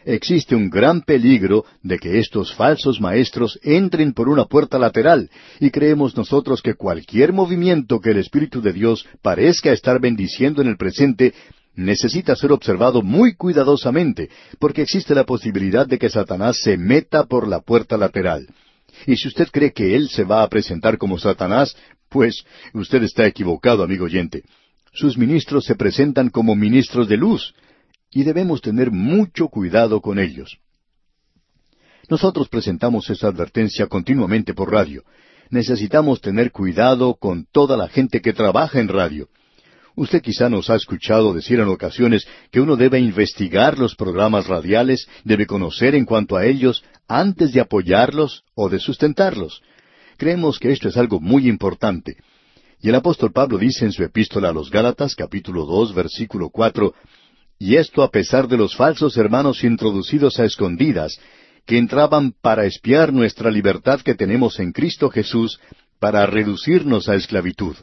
[0.04, 5.30] Existe un gran peligro de que estos falsos maestros entren por una puerta lateral,
[5.60, 10.68] y creemos nosotros que cualquier movimiento que el Espíritu de Dios parezca estar bendiciendo en
[10.68, 11.34] el presente
[11.74, 14.28] necesita ser observado muy cuidadosamente,
[14.58, 18.48] porque existe la posibilidad de que Satanás se meta por la puerta lateral.
[19.06, 21.76] Y si usted cree que él se va a presentar como Satanás,
[22.08, 24.42] pues usted está equivocado, amigo oyente.
[24.92, 27.54] Sus ministros se presentan como ministros de luz,
[28.10, 30.58] y debemos tener mucho cuidado con ellos.
[32.08, 35.04] Nosotros presentamos esa advertencia continuamente por radio.
[35.50, 39.28] Necesitamos tener cuidado con toda la gente que trabaja en radio.
[39.94, 45.08] Usted quizá nos ha escuchado decir en ocasiones que uno debe investigar los programas radiales,
[45.24, 49.60] debe conocer en cuanto a ellos antes de apoyarlos o de sustentarlos.
[50.16, 52.16] Creemos que esto es algo muy importante.
[52.80, 56.94] Y el apóstol Pablo dice en su epístola a los Gálatas, capítulo dos, versículo cuatro,
[57.58, 61.18] y esto a pesar de los falsos hermanos introducidos a escondidas,
[61.66, 65.60] que entraban para espiar nuestra libertad que tenemos en Cristo Jesús,
[65.98, 67.76] para reducirnos a esclavitud.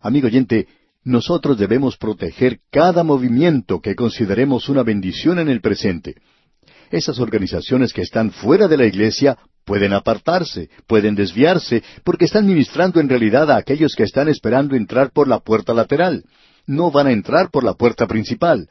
[0.00, 0.68] Amigo oyente,
[1.02, 6.14] nosotros debemos proteger cada movimiento que consideremos una bendición en el presente.
[6.90, 13.00] Esas organizaciones que están fuera de la iglesia pueden apartarse, pueden desviarse, porque están ministrando
[13.00, 16.24] en realidad a aquellos que están esperando entrar por la puerta lateral
[16.66, 18.68] no van a entrar por la puerta principal.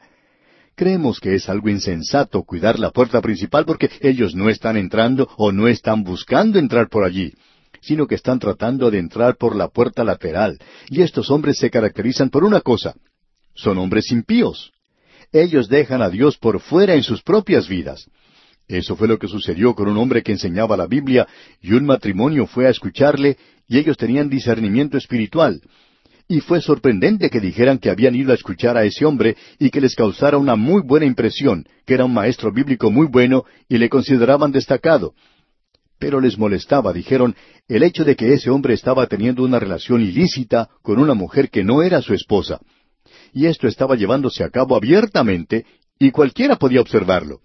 [0.74, 5.50] Creemos que es algo insensato cuidar la puerta principal porque ellos no están entrando o
[5.50, 7.32] no están buscando entrar por allí,
[7.80, 10.58] sino que están tratando de entrar por la puerta lateral.
[10.90, 12.94] Y estos hombres se caracterizan por una cosa.
[13.54, 14.72] Son hombres impíos.
[15.32, 18.10] Ellos dejan a Dios por fuera en sus propias vidas.
[18.68, 21.26] Eso fue lo que sucedió con un hombre que enseñaba la Biblia
[21.62, 25.62] y un matrimonio fue a escucharle y ellos tenían discernimiento espiritual
[26.28, 29.80] y fue sorprendente que dijeran que habían ido a escuchar a ese hombre y que
[29.80, 33.88] les causara una muy buena impresión, que era un maestro bíblico muy bueno y le
[33.88, 35.14] consideraban destacado.
[35.98, 37.36] Pero les molestaba, dijeron,
[37.68, 41.64] el hecho de que ese hombre estaba teniendo una relación ilícita con una mujer que
[41.64, 42.60] no era su esposa.
[43.32, 45.64] Y esto estaba llevándose a cabo abiertamente
[45.98, 47.40] y cualquiera podía observarlo.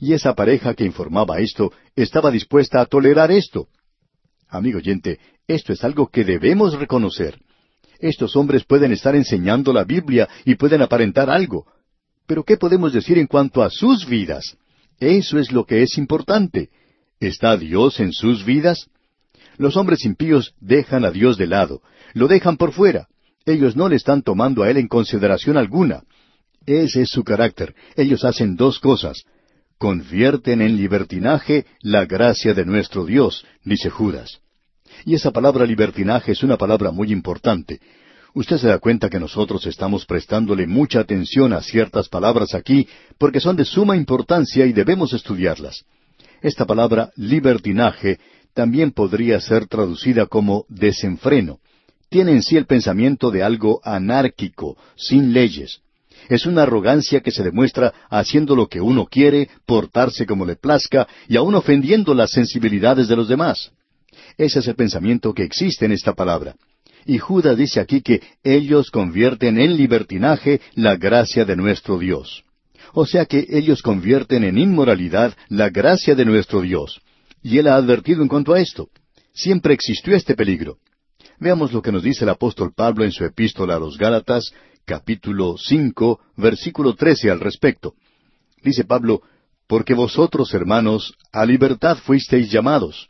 [0.00, 3.68] Y esa pareja que informaba esto estaba dispuesta a tolerar esto.
[4.48, 7.38] Amigo oyente, esto es algo que debemos reconocer.
[7.98, 11.66] Estos hombres pueden estar enseñando la Biblia y pueden aparentar algo.
[12.26, 14.56] Pero ¿qué podemos decir en cuanto a sus vidas?
[15.00, 16.70] Eso es lo que es importante.
[17.20, 18.88] ¿Está Dios en sus vidas?
[19.56, 21.82] Los hombres impíos dejan a Dios de lado,
[22.14, 23.08] lo dejan por fuera.
[23.44, 26.02] Ellos no le están tomando a Él en consideración alguna.
[26.66, 27.74] Ese es su carácter.
[27.96, 29.24] Ellos hacen dos cosas.
[29.78, 34.40] Convierten en libertinaje la gracia de nuestro Dios, dice Judas.
[35.04, 37.80] Y esa palabra libertinaje es una palabra muy importante.
[38.34, 42.86] Usted se da cuenta que nosotros estamos prestándole mucha atención a ciertas palabras aquí
[43.18, 45.84] porque son de suma importancia y debemos estudiarlas.
[46.42, 48.18] Esta palabra libertinaje
[48.54, 51.58] también podría ser traducida como desenfreno.
[52.10, 55.80] Tiene en sí el pensamiento de algo anárquico, sin leyes.
[56.28, 61.06] Es una arrogancia que se demuestra haciendo lo que uno quiere, portarse como le plazca
[61.28, 63.72] y aun ofendiendo las sensibilidades de los demás.
[64.38, 66.54] Ese es el pensamiento que existe en esta palabra.
[67.04, 72.44] Y Judas dice aquí que ellos convierten en libertinaje la gracia de nuestro Dios.
[72.94, 77.00] O sea que ellos convierten en inmoralidad la gracia de nuestro Dios.
[77.42, 78.88] Y él ha advertido en cuanto a esto.
[79.34, 80.78] Siempre existió este peligro.
[81.40, 84.52] Veamos lo que nos dice el apóstol Pablo en su epístola a los Gálatas,
[84.84, 87.94] capítulo cinco, versículo trece al respecto.
[88.62, 89.22] Dice Pablo,
[89.66, 93.08] Porque vosotros, hermanos, a libertad fuisteis llamados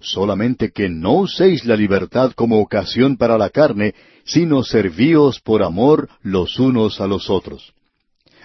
[0.00, 3.94] solamente que no uséis la libertad como ocasión para la carne,
[4.24, 7.72] sino servíos por amor los unos a los otros.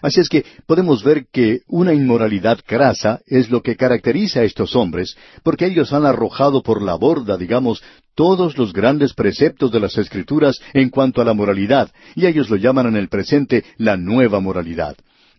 [0.01, 4.75] Así es que podemos ver que una inmoralidad crasa es lo que caracteriza a estos
[4.75, 7.81] hombres, porque ellos han arrojado por la borda, digamos,
[8.13, 12.57] todos los grandes preceptos de las Escrituras en cuanto a la moralidad, y ellos lo
[12.57, 14.97] llaman en el presente la nueva moralidad.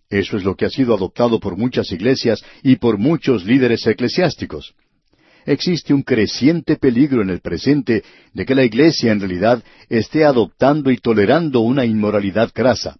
[0.09, 4.75] Eso es lo que ha sido adoptado por muchas iglesias y por muchos líderes eclesiásticos
[5.47, 10.90] existe un creciente peligro en el presente de que la Iglesia en realidad esté adoptando
[10.90, 12.97] y tolerando una inmoralidad crasa.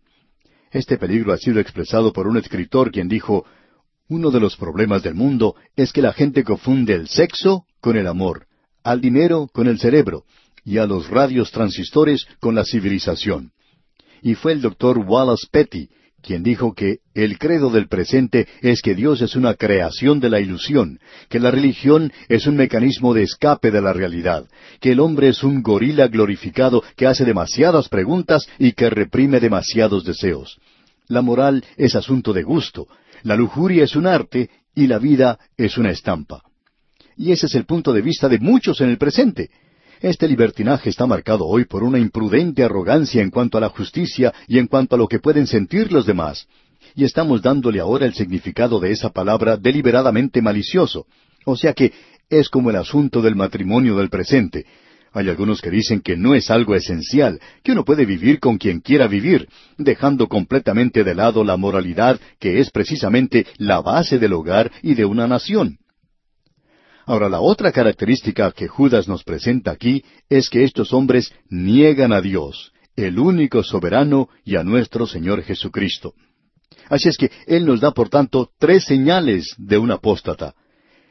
[0.71, 3.45] Este peligro ha sido expresado por un escritor quien dijo,
[4.09, 8.07] uno de los problemas del mundo es que la gente confunde el sexo con el
[8.07, 8.47] amor,
[8.83, 10.25] al dinero con el cerebro,
[10.65, 13.53] y a los radios transistores con la civilización.
[14.23, 15.89] Y fue el doctor Wallace Petty
[16.25, 20.41] quien dijo que el credo del presente es que Dios es una creación de la
[20.41, 20.99] ilusión,
[21.29, 24.47] que la religión es un mecanismo de escape de la realidad,
[24.81, 30.05] que el hombre es un gorila glorificado que hace demasiadas preguntas y que reprime demasiados
[30.05, 30.59] deseos.
[31.07, 32.89] La moral es asunto de gusto,
[33.23, 36.43] la lujuria es un arte y la vida es una estampa.
[37.17, 39.51] Y ese es el punto de vista de muchos en el presente.
[40.05, 44.59] Este libertinaje está marcado hoy por una imprudente arrogancia en cuanto a la justicia y
[44.59, 46.47] en cuanto a lo que pueden sentir los demás.
[46.95, 51.07] Y estamos dándole ahora el significado de esa palabra deliberadamente malicioso.
[51.47, 51.91] O sea que
[52.29, 54.67] es como el asunto del matrimonio del presente.
[55.15, 58.81] Hay algunos que dicen que no es algo esencial, que uno puede vivir con quien
[58.81, 59.49] quiera vivir,
[59.79, 65.07] dejando completamente de lado la moralidad que es precisamente la base del hogar y de
[65.07, 65.79] una nación.
[67.07, 72.21] Ahora, la otra característica que Judas nos presenta aquí es que estos hombres niegan a
[72.21, 76.15] Dios, el único soberano y a nuestro Señor Jesucristo.
[76.89, 80.55] Así es que Él nos da, por tanto, tres señales de un apóstata.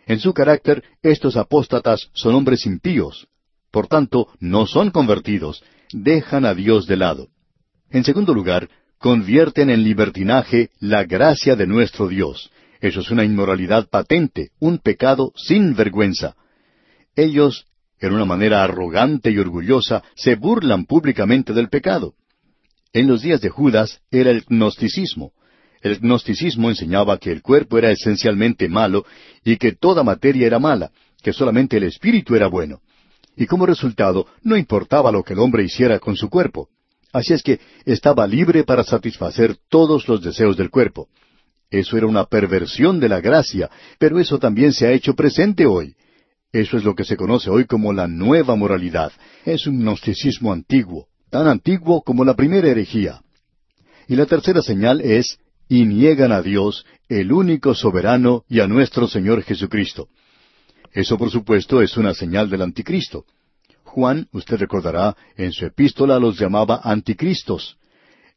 [0.05, 3.27] En su carácter, estos apóstatas son hombres impíos.
[3.71, 7.27] Por tanto, no son convertidos, dejan a Dios de lado.
[7.89, 12.51] En segundo lugar, convierten en libertinaje la gracia de nuestro Dios.
[12.83, 16.35] Eso es una inmoralidad patente, un pecado sin vergüenza.
[17.15, 17.65] Ellos,
[18.01, 22.15] en una manera arrogante y orgullosa, se burlan públicamente del pecado.
[22.91, 25.31] En los días de Judas era el gnosticismo,
[25.81, 29.05] el gnosticismo enseñaba que el cuerpo era esencialmente malo
[29.45, 32.81] y que toda materia era mala, que solamente el espíritu era bueno.
[33.37, 36.67] Y como resultado, no importaba lo que el hombre hiciera con su cuerpo.
[37.13, 41.07] Así es que estaba libre para satisfacer todos los deseos del cuerpo.
[41.73, 43.67] Eso era una perversión de la gracia,
[43.97, 45.95] pero eso también se ha hecho presente hoy.
[46.51, 49.11] Eso es lo que se conoce hoy como la nueva moralidad.
[49.43, 53.21] Es un gnosticismo antiguo, tan antiguo como la primera herejía.
[54.07, 59.07] Y la tercera señal es y niegan a Dios, el único soberano, y a nuestro
[59.07, 60.09] Señor Jesucristo.
[60.91, 63.25] Eso, por supuesto, es una señal del anticristo.
[63.83, 67.77] Juan, usted recordará, en su epístola los llamaba anticristos.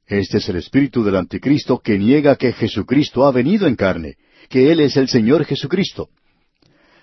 [0.07, 4.17] Este es el espíritu del anticristo que niega que Jesucristo ha venido en carne,
[4.49, 6.11] que Él es el Señor Jesucristo.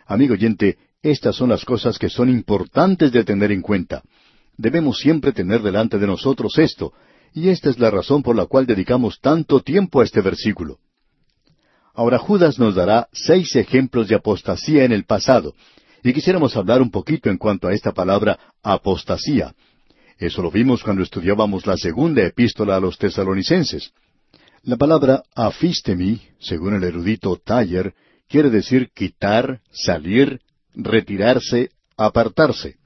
[0.05, 4.03] Amigo oyente, estas son las cosas que son importantes de tener en cuenta.
[4.55, 6.93] Debemos siempre tener delante de nosotros esto,
[7.33, 10.77] y esta es la razón por la cual dedicamos tanto tiempo a este versículo.
[11.93, 15.53] Ahora Judas nos dará seis ejemplos de apostasía en el pasado,
[16.03, 19.53] y quisiéramos hablar un poquito en cuanto a esta palabra apostasía.
[20.23, 23.91] Eso lo vimos cuando estudiábamos la segunda epístola a los tesalonicenses.
[24.61, 27.93] La palabra afistemi, según el erudito Taller,
[28.29, 30.39] quiere decir quitar, salir,
[30.75, 32.77] retirarse, apartarse.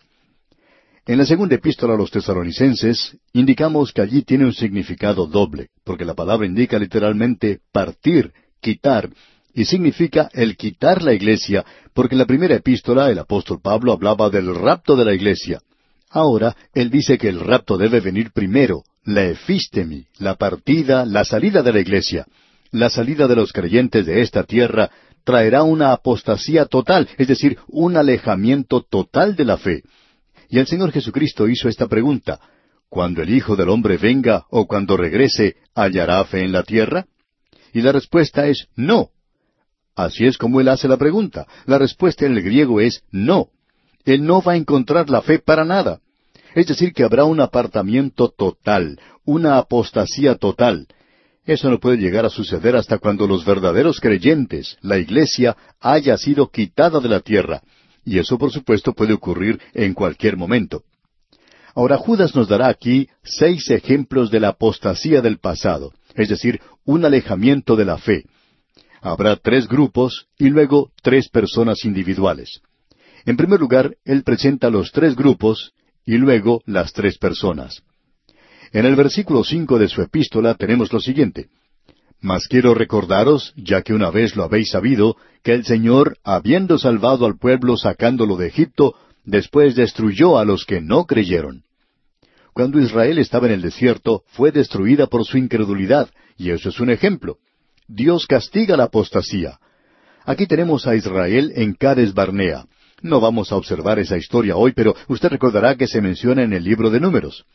[1.06, 6.06] En la segunda epístola a los tesalonicenses indicamos que allí tiene un significado doble, porque
[6.06, 9.12] la palabra indica literalmente partir, quitar,
[9.54, 11.64] y significa el quitar la iglesia,
[11.94, 15.62] porque en la primera epístola el apóstol Pablo hablaba del rapto de la iglesia.
[16.10, 21.62] Ahora él dice que el rapto debe venir primero, la efistemi, la partida, la salida
[21.62, 22.26] de la iglesia.
[22.72, 24.89] La salida de los creyentes de esta tierra
[25.24, 29.84] traerá una apostasía total, es decir, un alejamiento total de la fe.
[30.49, 32.39] Y el Señor Jesucristo hizo esta pregunta,
[32.89, 37.05] ¿Cuando el Hijo del Hombre venga o cuando regrese, hallará fe en la tierra?
[37.74, 39.10] Y la respuesta es no.
[39.95, 41.47] Así es como él hace la pregunta.
[41.66, 43.49] La respuesta en el griego es no.
[44.08, 45.99] Él no va a encontrar la fe para nada.
[46.55, 50.88] Es decir, que habrá un apartamiento total, una apostasía total.
[51.45, 56.49] Eso no puede llegar a suceder hasta cuando los verdaderos creyentes, la Iglesia, haya sido
[56.49, 57.62] quitada de la tierra,
[58.05, 60.84] y eso por supuesto puede ocurrir en cualquier momento.
[61.76, 67.03] Ahora Judas nos dará aquí seis ejemplos de la apostasía del pasado, es decir, un
[67.03, 68.24] alejamiento de la fe.
[69.01, 72.62] Habrá tres grupos y luego tres personas individuales.
[73.28, 75.74] En primer lugar, él presenta los tres grupos
[76.04, 77.84] y luego las tres personas.
[78.72, 81.50] En el versículo cinco de su epístola tenemos lo siguiente
[82.22, 87.26] mas quiero recordaros, ya que una vez lo habéis sabido, que el Señor, habiendo salvado
[87.26, 91.64] al pueblo sacándolo de Egipto, después destruyó a los que no creyeron.
[92.54, 96.90] Cuando Israel estaba en el desierto, fue destruida por su incredulidad, y eso es un
[96.90, 97.38] ejemplo.
[97.88, 99.60] Dios castiga la apostasía.
[100.26, 102.66] Aquí tenemos a Israel en Cades Barnea.
[103.02, 106.64] No vamos a observar esa historia hoy, pero usted recordará que se menciona en el
[106.64, 107.45] libro de Números.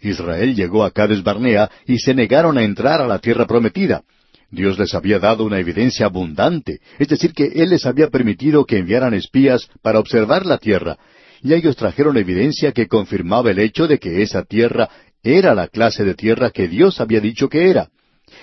[0.00, 4.02] Israel llegó a Cades Barnea y se negaron a entrar a la tierra prometida.
[4.50, 8.78] Dios les había dado una evidencia abundante, es decir, que Él les había permitido que
[8.78, 10.96] enviaran espías para observar la tierra,
[11.42, 14.88] y ellos trajeron evidencia que confirmaba el hecho de que esa tierra
[15.24, 17.88] era la clase de tierra que Dios había dicho que era.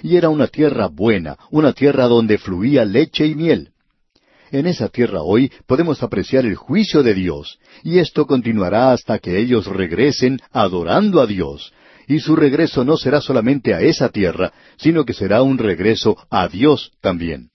[0.03, 3.69] Y era una tierra buena, una tierra donde fluía leche y miel.
[4.51, 9.39] En esa tierra hoy podemos apreciar el juicio de Dios, y esto continuará hasta que
[9.39, 11.73] ellos regresen adorando a Dios.
[12.07, 16.49] Y su regreso no será solamente a esa tierra, sino que será un regreso a
[16.49, 17.49] Dios también.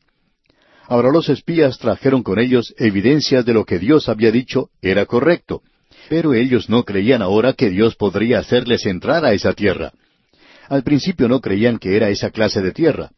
[0.89, 5.61] Ahora los espías trajeron con ellos evidencias de lo que Dios había dicho era correcto,
[6.09, 9.93] pero ellos no creían ahora que Dios podría hacerles entrar a esa tierra.
[10.69, 13.11] Al principio no creían que era esa clase de tierra.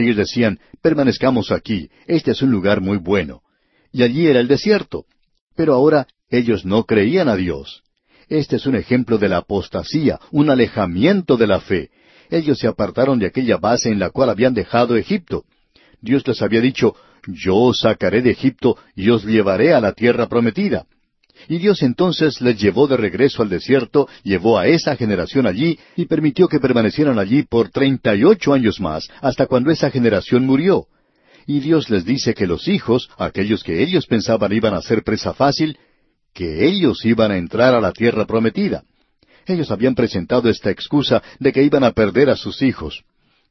[0.00, 3.42] Ellos decían, permanezcamos aquí, este es un lugar muy bueno.
[3.92, 5.04] Y allí era el desierto.
[5.54, 7.82] Pero ahora ellos no creían a Dios.
[8.28, 11.90] Este es un ejemplo de la apostasía, un alejamiento de la fe.
[12.30, 15.44] Ellos se apartaron de aquella base en la cual habían dejado Egipto.
[16.00, 16.94] Dios les había dicho,
[17.26, 20.86] yo os sacaré de Egipto y os llevaré a la tierra prometida.
[21.50, 26.04] Y Dios entonces les llevó de regreso al desierto, llevó a esa generación allí y
[26.04, 30.86] permitió que permanecieran allí por treinta y ocho años más, hasta cuando esa generación murió.
[31.48, 35.34] Y Dios les dice que los hijos, aquellos que ellos pensaban iban a ser presa
[35.34, 35.76] fácil,
[36.32, 38.84] que ellos iban a entrar a la tierra prometida.
[39.44, 43.02] Ellos habían presentado esta excusa de que iban a perder a sus hijos.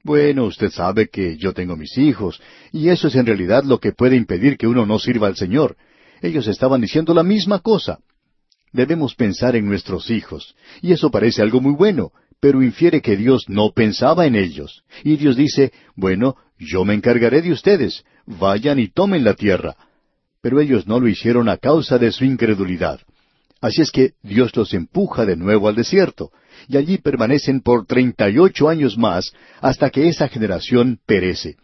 [0.06, 2.42] Bueno, usted sabe que yo tengo mis hijos,
[2.72, 5.76] y eso es en realidad lo que puede impedir que uno no sirva al Señor.
[6.22, 8.00] Ellos estaban diciendo la misma cosa.
[8.72, 13.46] Debemos pensar en nuestros hijos, y eso parece algo muy bueno, pero infiere que Dios
[13.48, 14.84] no pensaba en ellos.
[15.04, 19.76] Y Dios dice, bueno, yo me encargaré de ustedes, vayan y tomen la tierra.
[20.42, 23.00] Pero ellos no lo hicieron a causa de su incredulidad.
[23.62, 26.32] Así es que Dios los empuja de nuevo al desierto,
[26.68, 31.58] y allí permanecen por treinta y ocho años más hasta que esa generación perece.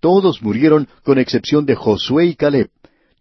[0.00, 2.70] Todos murieron con excepción de Josué y Caleb.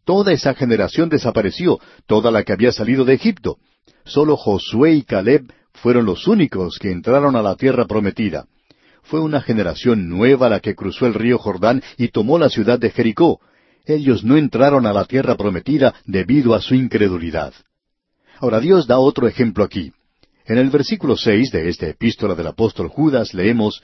[0.06, 3.58] Toda esa generación desapareció, toda la que había salido de Egipto.
[4.06, 8.46] Solo Josué y Caleb fueron los únicos que entraron a la tierra prometida.
[9.04, 12.92] Fue una generación nueva la que cruzó el río Jordán y tomó la ciudad de
[12.92, 13.40] Jericó.
[13.86, 17.54] Ellos no entraron a la tierra prometida debido a su incredulidad.
[18.40, 19.92] Ahora Dios da otro ejemplo aquí.
[20.46, 23.82] En el versículo seis de esta epístola del apóstol Judas leemos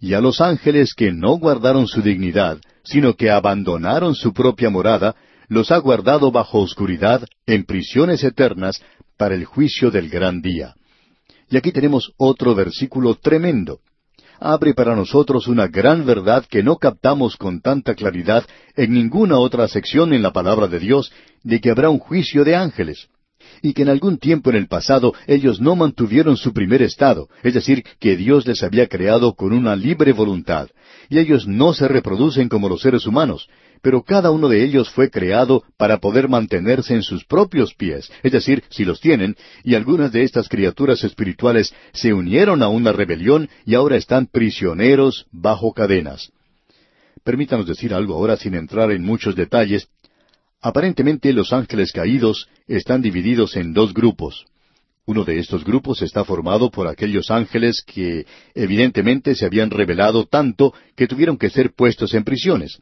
[0.00, 5.14] Y a los ángeles que no guardaron su dignidad, sino que abandonaron su propia morada,
[5.48, 8.82] los ha guardado bajo oscuridad, en prisiones eternas,
[9.16, 10.74] para el juicio del gran día.
[11.50, 13.80] Y aquí tenemos otro versículo tremendo.
[14.40, 18.44] Abre para nosotros una gran verdad que no captamos con tanta claridad
[18.76, 22.56] en ninguna otra sección en la palabra de Dios, de que habrá un juicio de
[22.56, 23.08] ángeles
[23.62, 27.54] y que en algún tiempo en el pasado ellos no mantuvieron su primer estado, es
[27.54, 30.68] decir, que Dios les había creado con una libre voluntad,
[31.08, 33.48] y ellos no se reproducen como los seres humanos,
[33.82, 38.32] pero cada uno de ellos fue creado para poder mantenerse en sus propios pies, es
[38.32, 43.48] decir, si los tienen, y algunas de estas criaturas espirituales se unieron a una rebelión
[43.66, 46.32] y ahora están prisioneros bajo cadenas.
[47.22, 49.88] Permítanos decir algo ahora sin entrar en muchos detalles,
[50.64, 54.46] Aparentemente los ángeles caídos están divididos en dos grupos.
[55.06, 60.72] Uno de estos grupos está formado por aquellos ángeles que evidentemente se habían revelado tanto
[60.96, 62.80] que tuvieron que ser puestos en prisiones.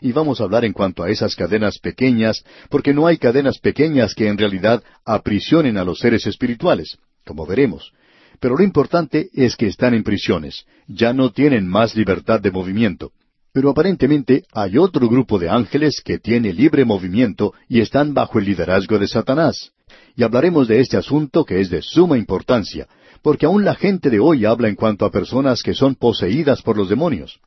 [0.00, 4.14] Y vamos a hablar en cuanto a esas cadenas pequeñas, porque no hay cadenas pequeñas
[4.14, 7.92] que en realidad aprisionen a los seres espirituales, como veremos.
[8.40, 13.12] Pero lo importante es que están en prisiones, ya no tienen más libertad de movimiento.
[13.52, 18.46] Pero aparentemente hay otro grupo de ángeles que tiene libre movimiento y están bajo el
[18.46, 19.72] liderazgo de Satanás.
[20.16, 22.86] Y hablaremos de este asunto que es de suma importancia,
[23.22, 26.76] porque aún la gente de hoy habla en cuanto a personas que son poseídas por
[26.76, 27.40] los demonios.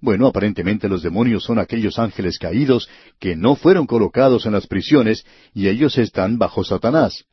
[0.00, 2.88] Bueno, aparentemente los demonios son aquellos ángeles caídos
[3.18, 5.24] que no fueron colocados en las prisiones
[5.54, 7.24] y ellos están bajo Satanás.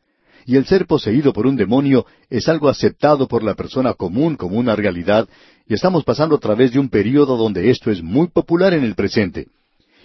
[0.46, 4.58] Y el ser poseído por un demonio es algo aceptado por la persona común como
[4.58, 5.28] una realidad
[5.68, 8.96] y estamos pasando a través de un período donde esto es muy popular en el
[8.96, 9.48] presente.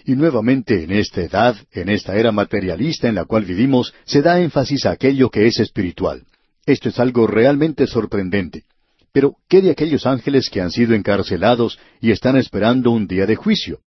[0.07, 4.39] Y nuevamente en esta edad, en esta era materialista en la cual vivimos, se da
[4.39, 6.23] énfasis a aquello que es espiritual.
[6.65, 8.63] Esto es algo realmente sorprendente.
[9.11, 13.35] Pero, ¿qué de aquellos ángeles que han sido encarcelados y están esperando un día de
[13.35, 13.81] juicio?